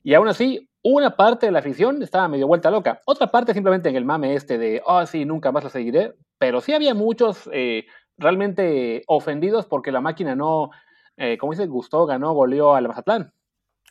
[0.02, 3.00] Y aún así, una parte de la afición estaba medio vuelta loca.
[3.06, 6.14] Otra parte simplemente en el mame este de, oh, sí, nunca más lo seguiré.
[6.36, 7.86] Pero sí había muchos eh,
[8.18, 10.70] realmente ofendidos porque la máquina no,
[11.16, 13.32] eh, como dice, gustó, ganó, goleó al Mazatlán.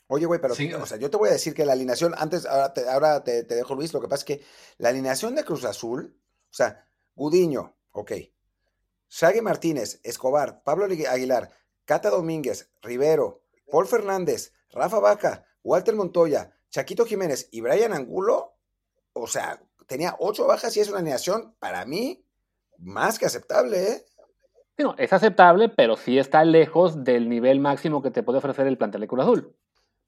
[0.08, 0.74] Oye, güey, pero sí.
[0.74, 3.44] o sea, yo te voy a decir que la alineación, antes, ahora, te, ahora te,
[3.44, 4.46] te, dejo Luis, lo que pasa es que
[4.78, 6.86] la alineación de Cruz Azul, o sea,
[7.16, 8.12] Gudiño, ok,
[9.10, 11.52] Shaggy Martínez, Escobar, Pablo Aguilar,
[11.86, 18.58] Cata Domínguez, Rivero, Paul Fernández, Rafa Vaca, Walter Montoya, Chaquito Jiménez y Brian Angulo,
[19.13, 22.26] o sea, tenía ocho bajas y es una alineación para mí
[22.80, 24.06] más que aceptable, ¿eh?
[24.80, 28.78] No, es aceptable, pero sí está lejos del nivel máximo que te puede ofrecer el
[28.80, 29.56] plantel de Cruz Azul.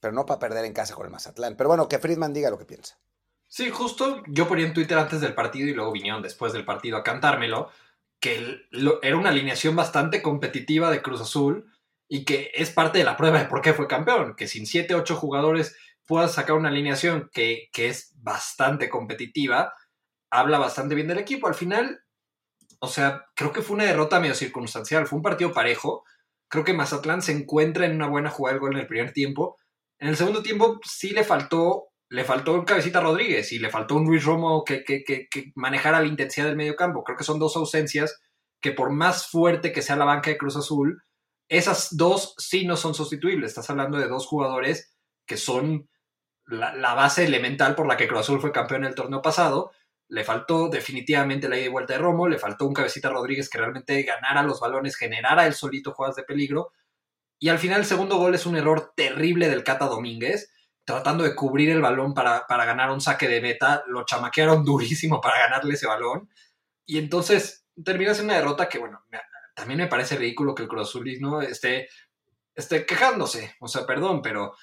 [0.06, 1.56] Pero no para perder en casa con el Mazatlán.
[1.58, 3.00] Pero bueno, que Friedman diga lo que piensa.
[3.48, 6.96] Sí, justo yo ponía en Twitter antes del partido y luego vinieron después del partido
[6.96, 7.72] a cantármelo,
[8.20, 8.68] que
[9.02, 11.74] era una alineación bastante competitiva de Cruz Azul
[12.08, 14.94] y que es parte de la prueba de por qué fue campeón, que sin 7,
[14.94, 19.74] 8 jugadores puedas sacar una alineación que, que es bastante competitiva,
[20.30, 21.48] habla bastante bien del equipo.
[21.48, 22.04] Al final,
[22.78, 26.04] o sea, creo que fue una derrota medio circunstancial, fue un partido parejo.
[26.48, 29.58] Creo que Mazatlán se encuentra en una buena jugada del gol en el primer tiempo.
[30.00, 33.96] En el segundo tiempo sí le faltó, le faltó un Cabecita Rodríguez y le faltó
[33.96, 37.04] un Luis Romo que, que, que, que manejara la intensidad del medio campo.
[37.04, 38.20] Creo que son dos ausencias
[38.62, 41.04] que por más fuerte que sea la banca de Cruz Azul,
[41.48, 43.52] esas dos sí no son sustituibles.
[43.52, 45.90] Estás hablando de dos jugadores que son
[46.46, 49.72] la, la, base elemental por la que Cruz Azul fue campeón en el torneo pasado.
[50.08, 53.58] Le faltó definitivamente la ida y vuelta de Romo, le faltó un cabecita Rodríguez que
[53.58, 56.72] realmente ganara los balones, generara el solito jugadas de peligro.
[57.40, 60.52] Y al final el segundo gol es un error terrible del Cata Domínguez,
[60.86, 63.84] tratando de cubrir el balón para, para ganar un saque de meta.
[63.88, 66.30] Lo chamaquearon durísimo para ganarle ese balón.
[66.86, 69.04] Y entonces termina siendo una derrota que, bueno,
[69.56, 71.90] también me parece ridículo que el Cruz Azulismo esté,
[72.54, 73.56] esté quejándose.
[73.60, 74.54] O sea, perdón, pero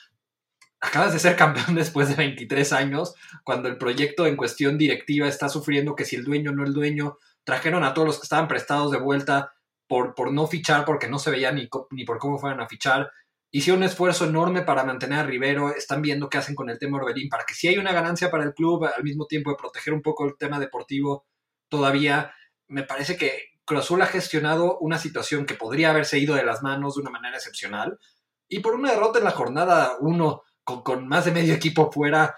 [0.80, 5.48] acabas de ser campeón después de 23 años, cuando el proyecto en cuestión directiva está
[5.48, 8.90] sufriendo que si el dueño no el dueño, trajeron a todos los que estaban prestados
[8.92, 9.52] de vuelta
[10.16, 13.10] por, no fichar, porque no se veía ni, ni por cómo fueran a fichar.
[13.50, 16.96] Hicieron un esfuerzo enorme para mantener a Rivero, están viendo qué hacen con el tema
[16.96, 19.92] Orbelín, para que si hay una ganancia para el club, al mismo tiempo de proteger
[19.92, 21.26] un poco el tema deportivo
[21.68, 22.32] todavía,
[22.68, 26.62] me parece que Cruz Azul ha gestionado una situación que podría haberse ido de las
[26.62, 27.98] manos de una manera excepcional,
[28.48, 32.34] y por una derrota en la jornada 1 con, con, más de medio equipo fuera,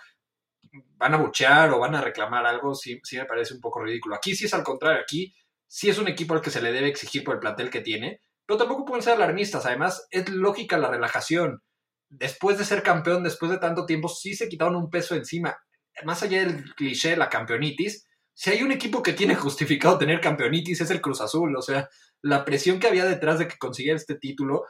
[0.96, 4.16] van a buchear o van a reclamar algo, sí, sí me parece un poco ridículo.
[4.16, 5.32] Aquí sí es al contrario, aquí
[5.74, 8.20] sí es un equipo al que se le debe exigir por el plantel que tiene,
[8.46, 9.66] pero tampoco pueden ser alarmistas.
[9.66, 11.64] Además, es lógica la relajación.
[12.08, 15.56] Después de ser campeón, después de tanto tiempo, sí se quitaron un peso encima.
[16.04, 20.20] Más allá del cliché de la campeonitis, si hay un equipo que tiene justificado tener
[20.20, 21.56] campeonitis es el Cruz Azul.
[21.56, 21.88] O sea,
[22.22, 24.66] la presión que había detrás de que consiguiera este título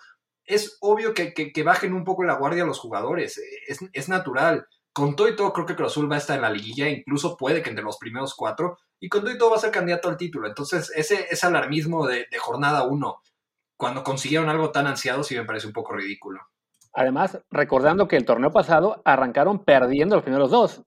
[0.46, 3.38] es obvio que, bajen un poco la guardia a los jugadores,
[3.68, 4.66] es, es, natural.
[4.94, 7.36] Con todo y todo, creo que Cruz Azul va a estar en la liguilla, incluso
[7.36, 10.08] puede que entre los primeros cuatro, y con todo y todo va a ser candidato
[10.08, 10.46] al título.
[10.46, 13.20] Entonces, ese, alarmismo de, de jornada uno,
[13.76, 16.40] cuando consiguieron algo tan ansiado, sí me parece un poco ridículo.
[16.92, 20.82] Además, recordando que el torneo pasado arrancaron perdiendo los primeros dos.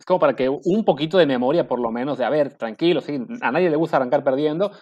[0.00, 3.00] Es como para que un poquito de memoria, por lo menos, de a ver, tranquilo,
[3.00, 4.72] sí, a nadie le gusta arrancar perdiendo,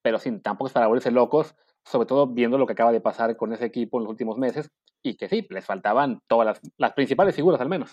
[0.00, 3.36] pero sí, tampoco es para volverse locos sobre todo viendo lo que acaba de pasar
[3.36, 4.70] con ese equipo en los últimos meses
[5.02, 7.90] y que sí, les faltaban todas las, principales figuras al menos.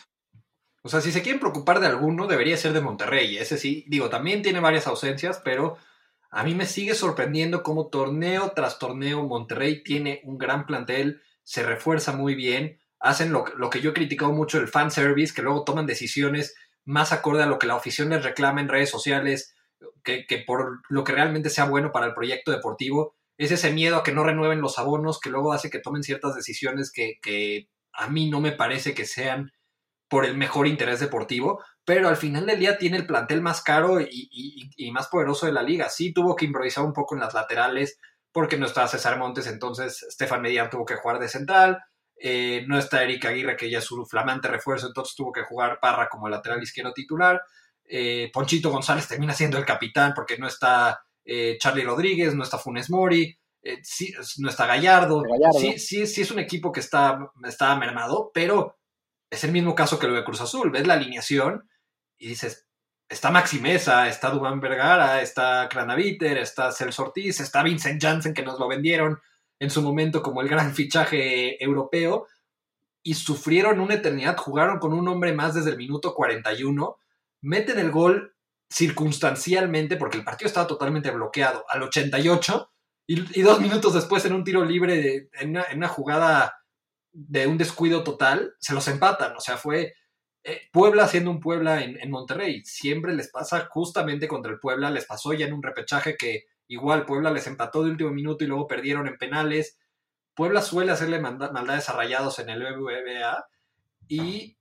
[0.84, 3.38] O sea, si se quieren preocupar de alguno, debería ser de Monterrey.
[3.38, 5.78] Ese sí, digo, también tiene varias ausencias, pero
[6.30, 11.64] a mí me sigue sorprendiendo cómo torneo tras torneo Monterrey tiene un gran plantel, se
[11.64, 15.42] refuerza muy bien, hacen lo, lo que yo he criticado mucho, el fan service, que
[15.42, 19.56] luego toman decisiones más acorde a lo que la afición les reclama en redes sociales,
[20.04, 23.98] que, que por lo que realmente sea bueno para el proyecto deportivo es ese miedo
[23.98, 27.70] a que no renueven los abonos que luego hace que tomen ciertas decisiones que, que
[27.94, 29.52] a mí no me parece que sean
[30.10, 34.00] por el mejor interés deportivo, pero al final del día tiene el plantel más caro
[34.00, 35.90] y, y, y, más poderoso de la liga.
[35.90, 38.00] Sí tuvo que improvisar un poco en las laterales
[38.32, 41.80] porque no está César Montes, entonces Stefan Median tuvo que jugar de central,
[42.20, 45.80] eh, no está Eric Aguirre, que ya es su flamante refuerzo, entonces tuvo que jugar
[45.82, 47.42] Parra como lateral izquierdo titular.
[47.84, 52.58] Eh, Ponchito González termina siendo el capitán porque no está eh, Charlie Rodríguez, no está
[52.58, 53.38] Funes Mori,
[54.38, 55.24] no está Gallardo.
[55.60, 58.78] Sí, sí, sí es un equipo que está, está mermado, pero
[59.30, 60.72] es el mismo caso que lo de Cruz Azul.
[60.72, 61.70] Ves la alineación
[62.18, 62.68] y dices,
[63.10, 68.44] está Maxi Mesa, está Dubán Vergara, está Cranaviter, está Celso Ortiz, está Vincent Janssen que
[68.44, 69.20] nos lo vendieron
[69.60, 72.28] en su momento como el gran fichaje europeo
[73.04, 76.98] y sufrieron una eternidad, jugaron con un hombre más desde el minuto 41,
[77.42, 78.36] meten el gol
[78.70, 82.72] circunstancialmente porque el partido estaba totalmente bloqueado al 88
[83.08, 86.58] y, dos minutos después en un tiro libre, en, una, jugada
[87.14, 89.94] de un descuido total, se los empatan, o sea, fue...
[90.44, 94.92] Eh, Puebla siendo un Puebla en, en Monterrey, siempre les pasa justamente contra el Puebla,
[94.92, 98.48] les pasó ya en un repechaje que Igual Puebla les empató de último minuto y
[98.48, 99.80] luego perdieron en penales.
[100.34, 103.48] Puebla suele hacerle maldades a rayados en el BBVA
[104.08, 104.57] y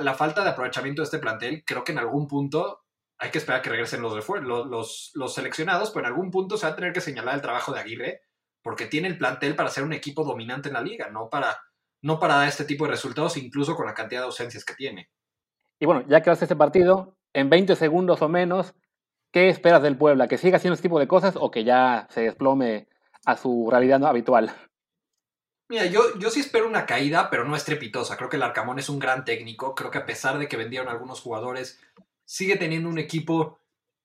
[0.00, 2.84] la falta de aprovechamiento de este plantel, creo que en algún punto
[3.18, 6.72] hay que esperar que regresen los, los, los, seleccionados, pero en algún punto se va
[6.72, 8.22] a tener que señalar el trabajo de Aguirre,
[8.62, 11.58] porque tiene el plantel para ser un equipo dominante en la liga, no para,
[12.02, 15.10] no para dar este tipo de resultados, incluso con la cantidad de ausencias que tiene.
[15.80, 18.74] Y bueno, ya que hace este partido, en 20 segundos o menos,
[19.30, 20.26] ¿Qué esperas del Puebla?
[20.26, 22.88] ¿Que siga haciendo este tipo de cosas o que ya se desplome
[23.26, 24.50] a su realidad habitual?
[25.68, 28.16] Mira, yo, yo sí espero una caída, pero no estrepitosa.
[28.16, 29.74] Creo que el Arcamón es un gran técnico.
[29.74, 31.80] Creo que a pesar de que vendieron algunos jugadores,
[32.24, 33.58] sigue teniendo un equipo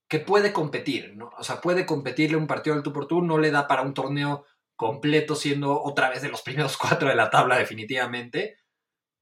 [0.08, 1.32] que puede competir, ¿no?
[1.38, 3.93] O sea, puede competirle un partido al tú por tú, no le da para un
[3.93, 4.45] torneo
[4.76, 8.58] completo siendo otra vez de los primeros cuatro de la tabla definitivamente.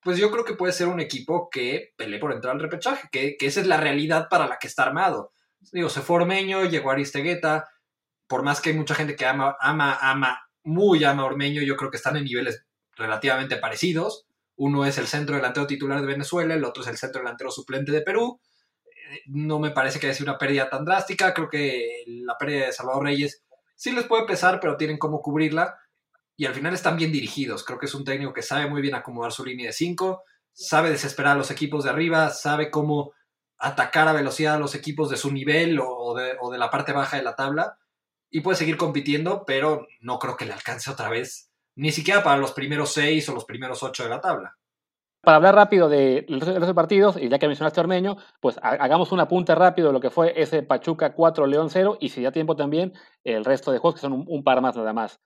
[0.01, 3.37] Pues yo creo que puede ser un equipo que pelee por entrar al repechaje, que,
[3.37, 5.31] que esa es la realidad para la que está armado
[5.71, 7.69] digo, se fue Ormeño, llegó Aristegueta,
[8.27, 11.91] por más que hay mucha gente que ama, ama, ama, muy ama Ormeño, yo creo
[11.91, 12.63] que están en niveles
[12.95, 14.25] relativamente parecidos.
[14.55, 17.91] Uno es el centro delantero titular de Venezuela, el otro es el centro delantero suplente
[17.91, 18.39] de Perú.
[18.85, 21.33] Eh, no me parece que haya sido una pérdida tan drástica.
[21.33, 23.43] Creo que la pérdida de Salvador Reyes
[23.75, 25.77] sí les puede pesar, pero tienen cómo cubrirla.
[26.37, 27.63] Y al final están bien dirigidos.
[27.63, 30.89] Creo que es un técnico que sabe muy bien acomodar su línea de cinco, sabe
[30.89, 33.13] desesperar a los equipos de arriba, sabe cómo
[33.57, 37.23] atacar a velocidad a los equipos de su nivel o de, la parte baja de
[37.23, 37.77] la tabla
[38.31, 42.37] y puede seguir compitiendo, pero no creo que le alcance otra vez, ni siquiera para
[42.37, 44.57] los primeros seis o los primeros ocho de la tabla.
[45.21, 49.19] Para hablar rápido de los partidos, y ya que mencionaste a Ormeño, pues hagamos un
[49.19, 52.55] apunte rápido de lo que fue ese Pachuca 4, León 0, y si da tiempo
[52.55, 55.19] también, el resto de juegos, que son un, par más nada más.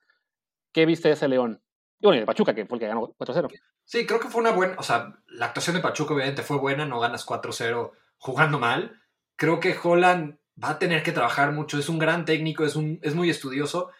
[0.72, 1.62] ¿Qué viste de ese León?
[1.98, 3.48] Y bueno, el Pachuca, que fue el que ganó 4-0.
[3.84, 6.84] Sí, creo que fue una buena, o sea, la actuación de Pachuca obviamente fue buena,
[6.84, 9.00] no ganas 4-0 jugando mal.
[9.36, 11.78] Creo que Holland va a tener que trabajar mucho.
[11.78, 13.90] Es un gran técnico, es, un, es muy estudioso.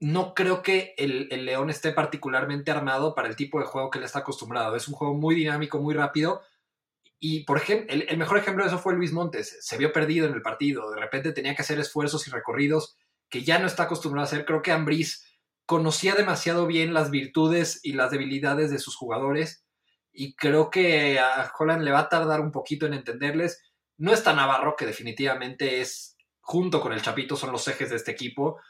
[0.00, 4.06] No creo que el, León esté particularmente armado para el tipo de juego que le
[4.06, 4.76] está acostumbrado.
[4.76, 6.42] Es un juego muy dinámico, muy rápido.
[7.20, 9.58] Y, por ejemplo, el, mejor ejemplo de eso fue Luis Montes.
[9.60, 10.90] Se vio perdido en el partido.
[10.90, 12.96] De repente tenía que hacer esfuerzos y recorridos
[13.30, 14.44] que ya no está acostumbrado a hacer.
[14.44, 15.24] Creo que Ambriz
[15.64, 19.64] conocía demasiado bien las virtudes y las debilidades de sus jugadores
[20.14, 23.60] y creo que a Holland le va a tardar un poquito en entenderles.
[23.98, 28.12] No está Navarro, que definitivamente es, junto con el Chapito, son los ejes de este
[28.12, 28.60] equipo.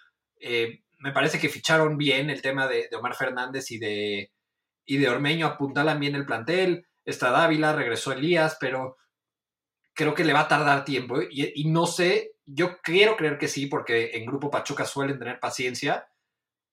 [0.41, 4.33] Eh, me parece que ficharon bien el tema de, Omar Fernández y de,
[4.85, 6.87] y de Ormeño, apuntalan bien el plantel.
[7.05, 8.97] Está Dávila, regresó Elías, pero
[9.95, 11.21] creo que le va a tardar tiempo.
[11.31, 16.09] Y, no sé, yo quiero creer que sí, porque en Grupo Pachuca suelen tener paciencia,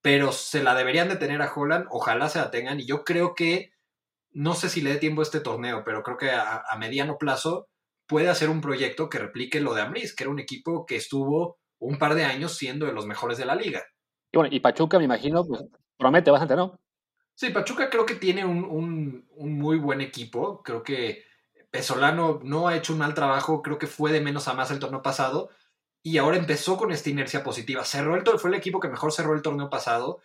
[0.01, 2.79] pero se la deberían de tener a Holland, ojalá se la tengan.
[2.79, 3.71] Y yo creo que
[4.31, 7.69] no sé si le dé tiempo a este torneo, pero creo que a, mediano plazo
[8.11, 11.59] puede hacer un proyecto que replique lo de Ambriz, que era un equipo que estuvo
[11.79, 13.81] un par de años siendo de los mejores de la liga.
[14.33, 15.63] Y bueno, y Pachuca, me imagino, pues,
[15.97, 16.77] promete bastante, ¿no?
[17.35, 20.61] Sí, Pachuca creo que tiene un, muy buen equipo.
[20.61, 21.23] Creo que
[21.71, 23.61] Pesolano no ha hecho un mal trabajo.
[23.61, 25.49] Creo que fue de menos a más el torneo pasado.
[26.03, 27.85] Y ahora empezó con esta inercia positiva.
[27.85, 30.19] Cerró el, fue el equipo que mejor cerró el torneo pasado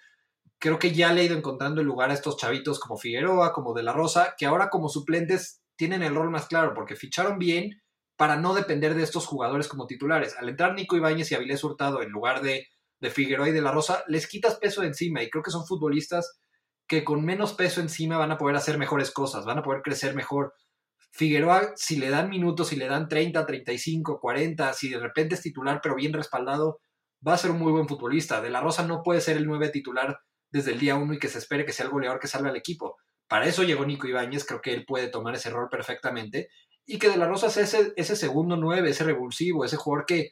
[0.59, 3.75] creo que ya le he ido encontrando el lugar a estos chavitos como Figueroa, como
[3.75, 7.71] De La Rosa, que ahora como suplentes tienen el rol más claro, porque ficharon bien
[8.17, 10.37] para no depender de estos jugadores como titulares.
[10.39, 12.67] Al entrar Nico Ibáñez y Avilés Hurtado en lugar de,
[13.01, 16.41] de Figueroa y De La Rosa, les quitas peso encima y creo que son futbolistas
[16.89, 20.15] que con menos peso encima van a poder hacer mejores cosas, van a poder crecer
[20.15, 20.55] mejor.
[21.13, 25.43] Figueroa, si le dan minutos, si le dan 30, 35, 40, si de repente es
[25.43, 26.81] titular pero bien respaldado,
[27.27, 28.41] va a ser un muy buen futbolista.
[28.41, 30.19] De la Rosa no puede ser el 9 titular
[30.51, 32.57] desde el día uno y que se espere que sea el goleador que salga al
[32.57, 32.97] equipo.
[33.29, 36.49] Para eso llegó Nico Ibáñez, creo que él puede tomar ese rol perfectamente
[36.87, 40.31] y que De La Rosa ese, segundo nueve, ese revulsivo, ese jugador que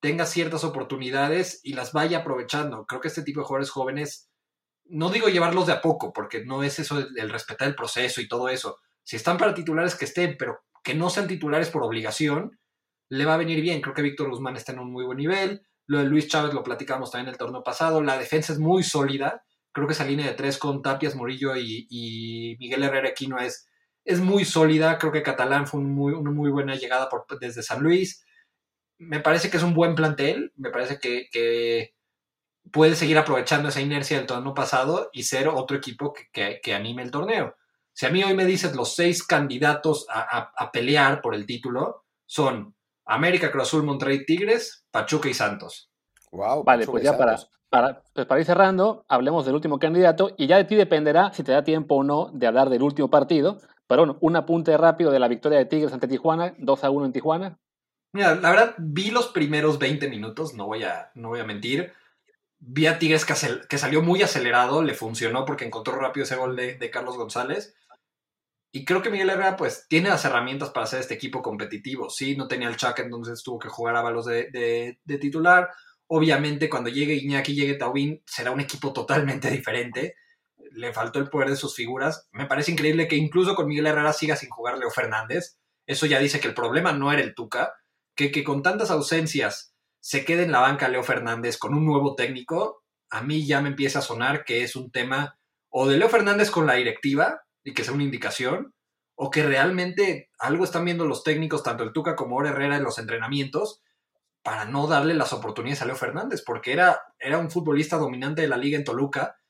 [0.00, 2.86] tenga ciertas oportunidades y las vaya aprovechando.
[2.86, 4.30] Creo que este tipo de jugadores jóvenes,
[4.86, 8.28] no digo llevarlos de a poco, porque no es eso el, respetar el proceso y
[8.28, 8.78] todo eso.
[9.02, 12.58] Si están para titulares, que estén, pero que no sean titulares por obligación,
[13.10, 13.80] le va a venir bien.
[13.82, 15.66] Creo que Víctor Guzmán está en un muy buen nivel.
[15.86, 18.02] Lo de Luis Chávez lo platicamos también el torneo pasado.
[18.02, 19.44] La defensa es muy sólida.
[19.74, 23.68] Creo que esa línea de tres con Tapias, Murillo y, Miguel Herrera Aquino es,
[24.04, 24.98] es muy sólida.
[24.98, 27.08] Creo que Catalán fue una muy buena llegada
[27.40, 28.24] desde San Luis.
[28.98, 30.52] Me parece que es un buen plantel.
[30.56, 31.92] Me parece que,
[32.72, 37.10] puede seguir aprovechando esa inercia del torneo pasado y ser otro equipo que, anime el
[37.10, 37.56] torneo.
[37.92, 42.74] Si a mí hoy me dices los seis candidatos a pelear por el título, son
[43.06, 45.90] América, Cruz Azul, Monterrey, Tigres, Pachuca y Santos.
[46.34, 47.38] Wow, vale, pues ya para,
[47.70, 51.44] para, pues para ir cerrando, hablemos del último candidato y ya de ti dependerá si
[51.44, 53.60] te da tiempo o no de hablar del último partido.
[53.86, 57.06] Pero bueno, un apunte rápido de la victoria de Tigres ante Tijuana, 2 a 1
[57.06, 57.58] en Tijuana.
[58.12, 61.92] Mira, la verdad, vi los primeros 20 minutos, no voy a, no voy a mentir.
[62.58, 63.34] Vi a Tigres que,
[63.68, 67.76] que salió muy acelerado, le funcionó porque encontró rápido ese gol de, de Carlos González.
[68.76, 72.10] Y creo que Miguel Herrera, pues, tiene las herramientas para hacer este equipo competitivo.
[72.10, 75.70] Sí, no tenía el Chuck, entonces tuvo que jugar a balos de, titular.
[76.06, 80.16] Obviamente, cuando llegue Iñaki, llegue Taubín, será un equipo totalmente diferente.
[80.72, 82.28] Le faltó el poder de sus figuras.
[82.32, 85.58] Me parece increíble que incluso con Miguel Herrera siga sin jugar Leo Fernández.
[85.86, 87.74] Eso ya dice que el problema no era el Tuca.
[88.14, 92.14] Que, que con tantas ausencias se quede en la banca Leo Fernández con un nuevo
[92.14, 95.38] técnico, a mí ya me empieza a sonar que es un tema
[95.70, 98.74] o de Leo Fernández con la directiva, y que sea una indicación,
[99.16, 102.84] o que realmente algo están viendo los técnicos, tanto el Tuca como Ora Herrera en
[102.84, 103.82] los entrenamientos,
[104.44, 108.48] para no darle las oportunidades a Leo Fernández, porque era, era un futbolista dominante de
[108.48, 109.40] la liga en Toluca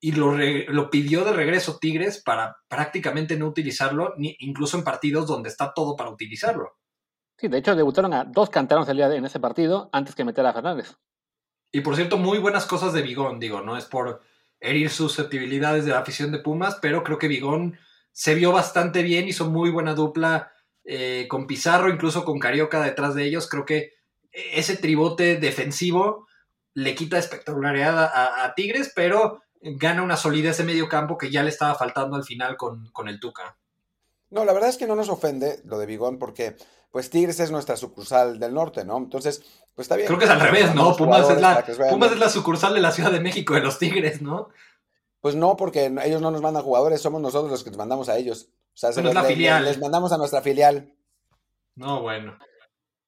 [0.00, 5.26] y lo, lo pidió de regreso Tigres para prácticamente no utilizarlo, ni, incluso en partidos
[5.26, 6.76] donde está todo para utilizarlo.
[7.36, 10.46] Sí, de hecho debutaron a dos canteranos el día en ese partido antes que meter
[10.46, 10.94] a Fernández.
[11.72, 14.22] Y por cierto, muy buenas cosas de Bigón, digo, no es por
[14.60, 17.76] herir susceptibilidades de la afición de Pumas, pero creo que Vigón
[18.12, 20.52] se vio bastante bien, hizo muy buena dupla
[20.84, 23.48] eh, con Pizarro, incluso con Carioca detrás de ellos.
[23.48, 23.94] Creo que
[24.34, 26.26] ese tribote defensivo
[26.74, 31.50] le quita espectacularidad a, Tigres, pero gana una solidez de medio campo que ya le
[31.50, 33.56] estaba faltando al final con, con el Tuca.
[34.30, 36.56] No, la verdad es que no nos ofende lo de Vigón porque
[36.90, 38.96] pues Tigres es nuestra sucursal del norte, ¿no?
[38.98, 39.42] Entonces,
[39.74, 40.06] pues está bien.
[40.06, 40.96] Creo que es al revés, ¿no?
[40.96, 44.22] Pumas es, la, Pumas es la sucursal de la Ciudad de México, de los Tigres,
[44.22, 44.48] ¿no?
[45.20, 48.16] Pues no, porque ellos no nos mandan jugadores, somos nosotros los que les mandamos a
[48.16, 48.48] ellos.
[48.74, 49.64] O sea, es la filial.
[49.64, 50.92] Les mandamos a nuestra filial.
[51.76, 52.36] No, bueno.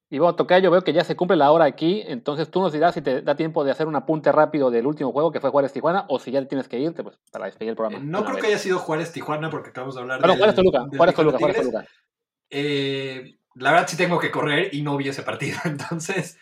[0.08, 2.94] Y bueno, Tocayo, veo que ya se cumple la hora aquí, entonces tú nos dirás
[2.94, 5.72] si te da tiempo de hacer un apunte rápido del último juego que fue Juárez
[5.72, 7.98] Tijuana o si ya tienes que irte pues, para despedir el programa.
[7.98, 10.22] Eh, no creo que haya sido Juárez Tijuana porque acabamos de hablar de.
[10.22, 11.86] Bueno, Juárez Toluca, Juárez Toluca, Juárez Toluca.
[12.50, 15.58] Eh, la verdad sí tengo que correr y no vi ese partido.
[15.64, 16.38] Entonces,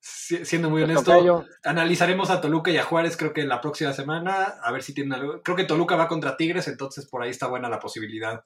[0.00, 4.70] siendo muy honesto, analizaremos a Toluca y a Juárez creo que la próxima semana, a
[4.70, 5.42] ver si tienen algo.
[5.42, 8.44] Creo que Toluca va contra Tigres, entonces por ahí está buena la posibilidad.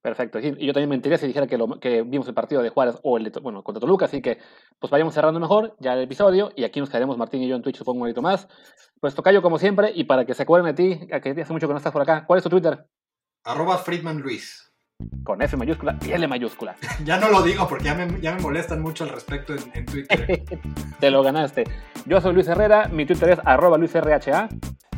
[0.00, 0.38] Perfecto.
[0.38, 3.18] y yo también mentiría si dijera que, lo, que vimos el partido de Juárez o
[3.18, 4.38] el de, bueno, contra Toluca, así que
[4.78, 7.62] pues vayamos cerrando mejor ya el episodio y aquí nos quedaremos Martín y yo en
[7.62, 8.48] Twitch, supongo un poquito más.
[9.00, 11.72] Pues Tocayo como siempre y para que se acuerden de ti, que hace mucho que
[11.72, 12.86] no estás por acá, ¿cuál es tu Twitter?
[13.44, 14.68] Arroba Friedman Luis
[15.22, 16.76] con F mayúscula y L mayúscula.
[17.04, 20.42] ya no lo digo porque ya me, ya me molestan mucho al respecto en, Twitter.
[21.00, 21.64] Te lo ganaste.
[22.06, 24.48] Yo soy Luis Herrera, mi Twitter es arroba LuisRHA.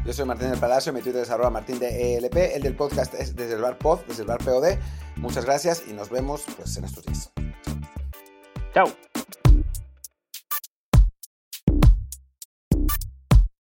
[0.05, 3.13] Yo soy Martín del Palacio, mi Twitter es arroba Martín de ELP, el del podcast
[3.15, 4.79] es desde el bar pod, desde el bar POD.
[5.17, 7.31] Muchas gracias y nos vemos pues, en estos días.
[8.73, 8.87] Chao.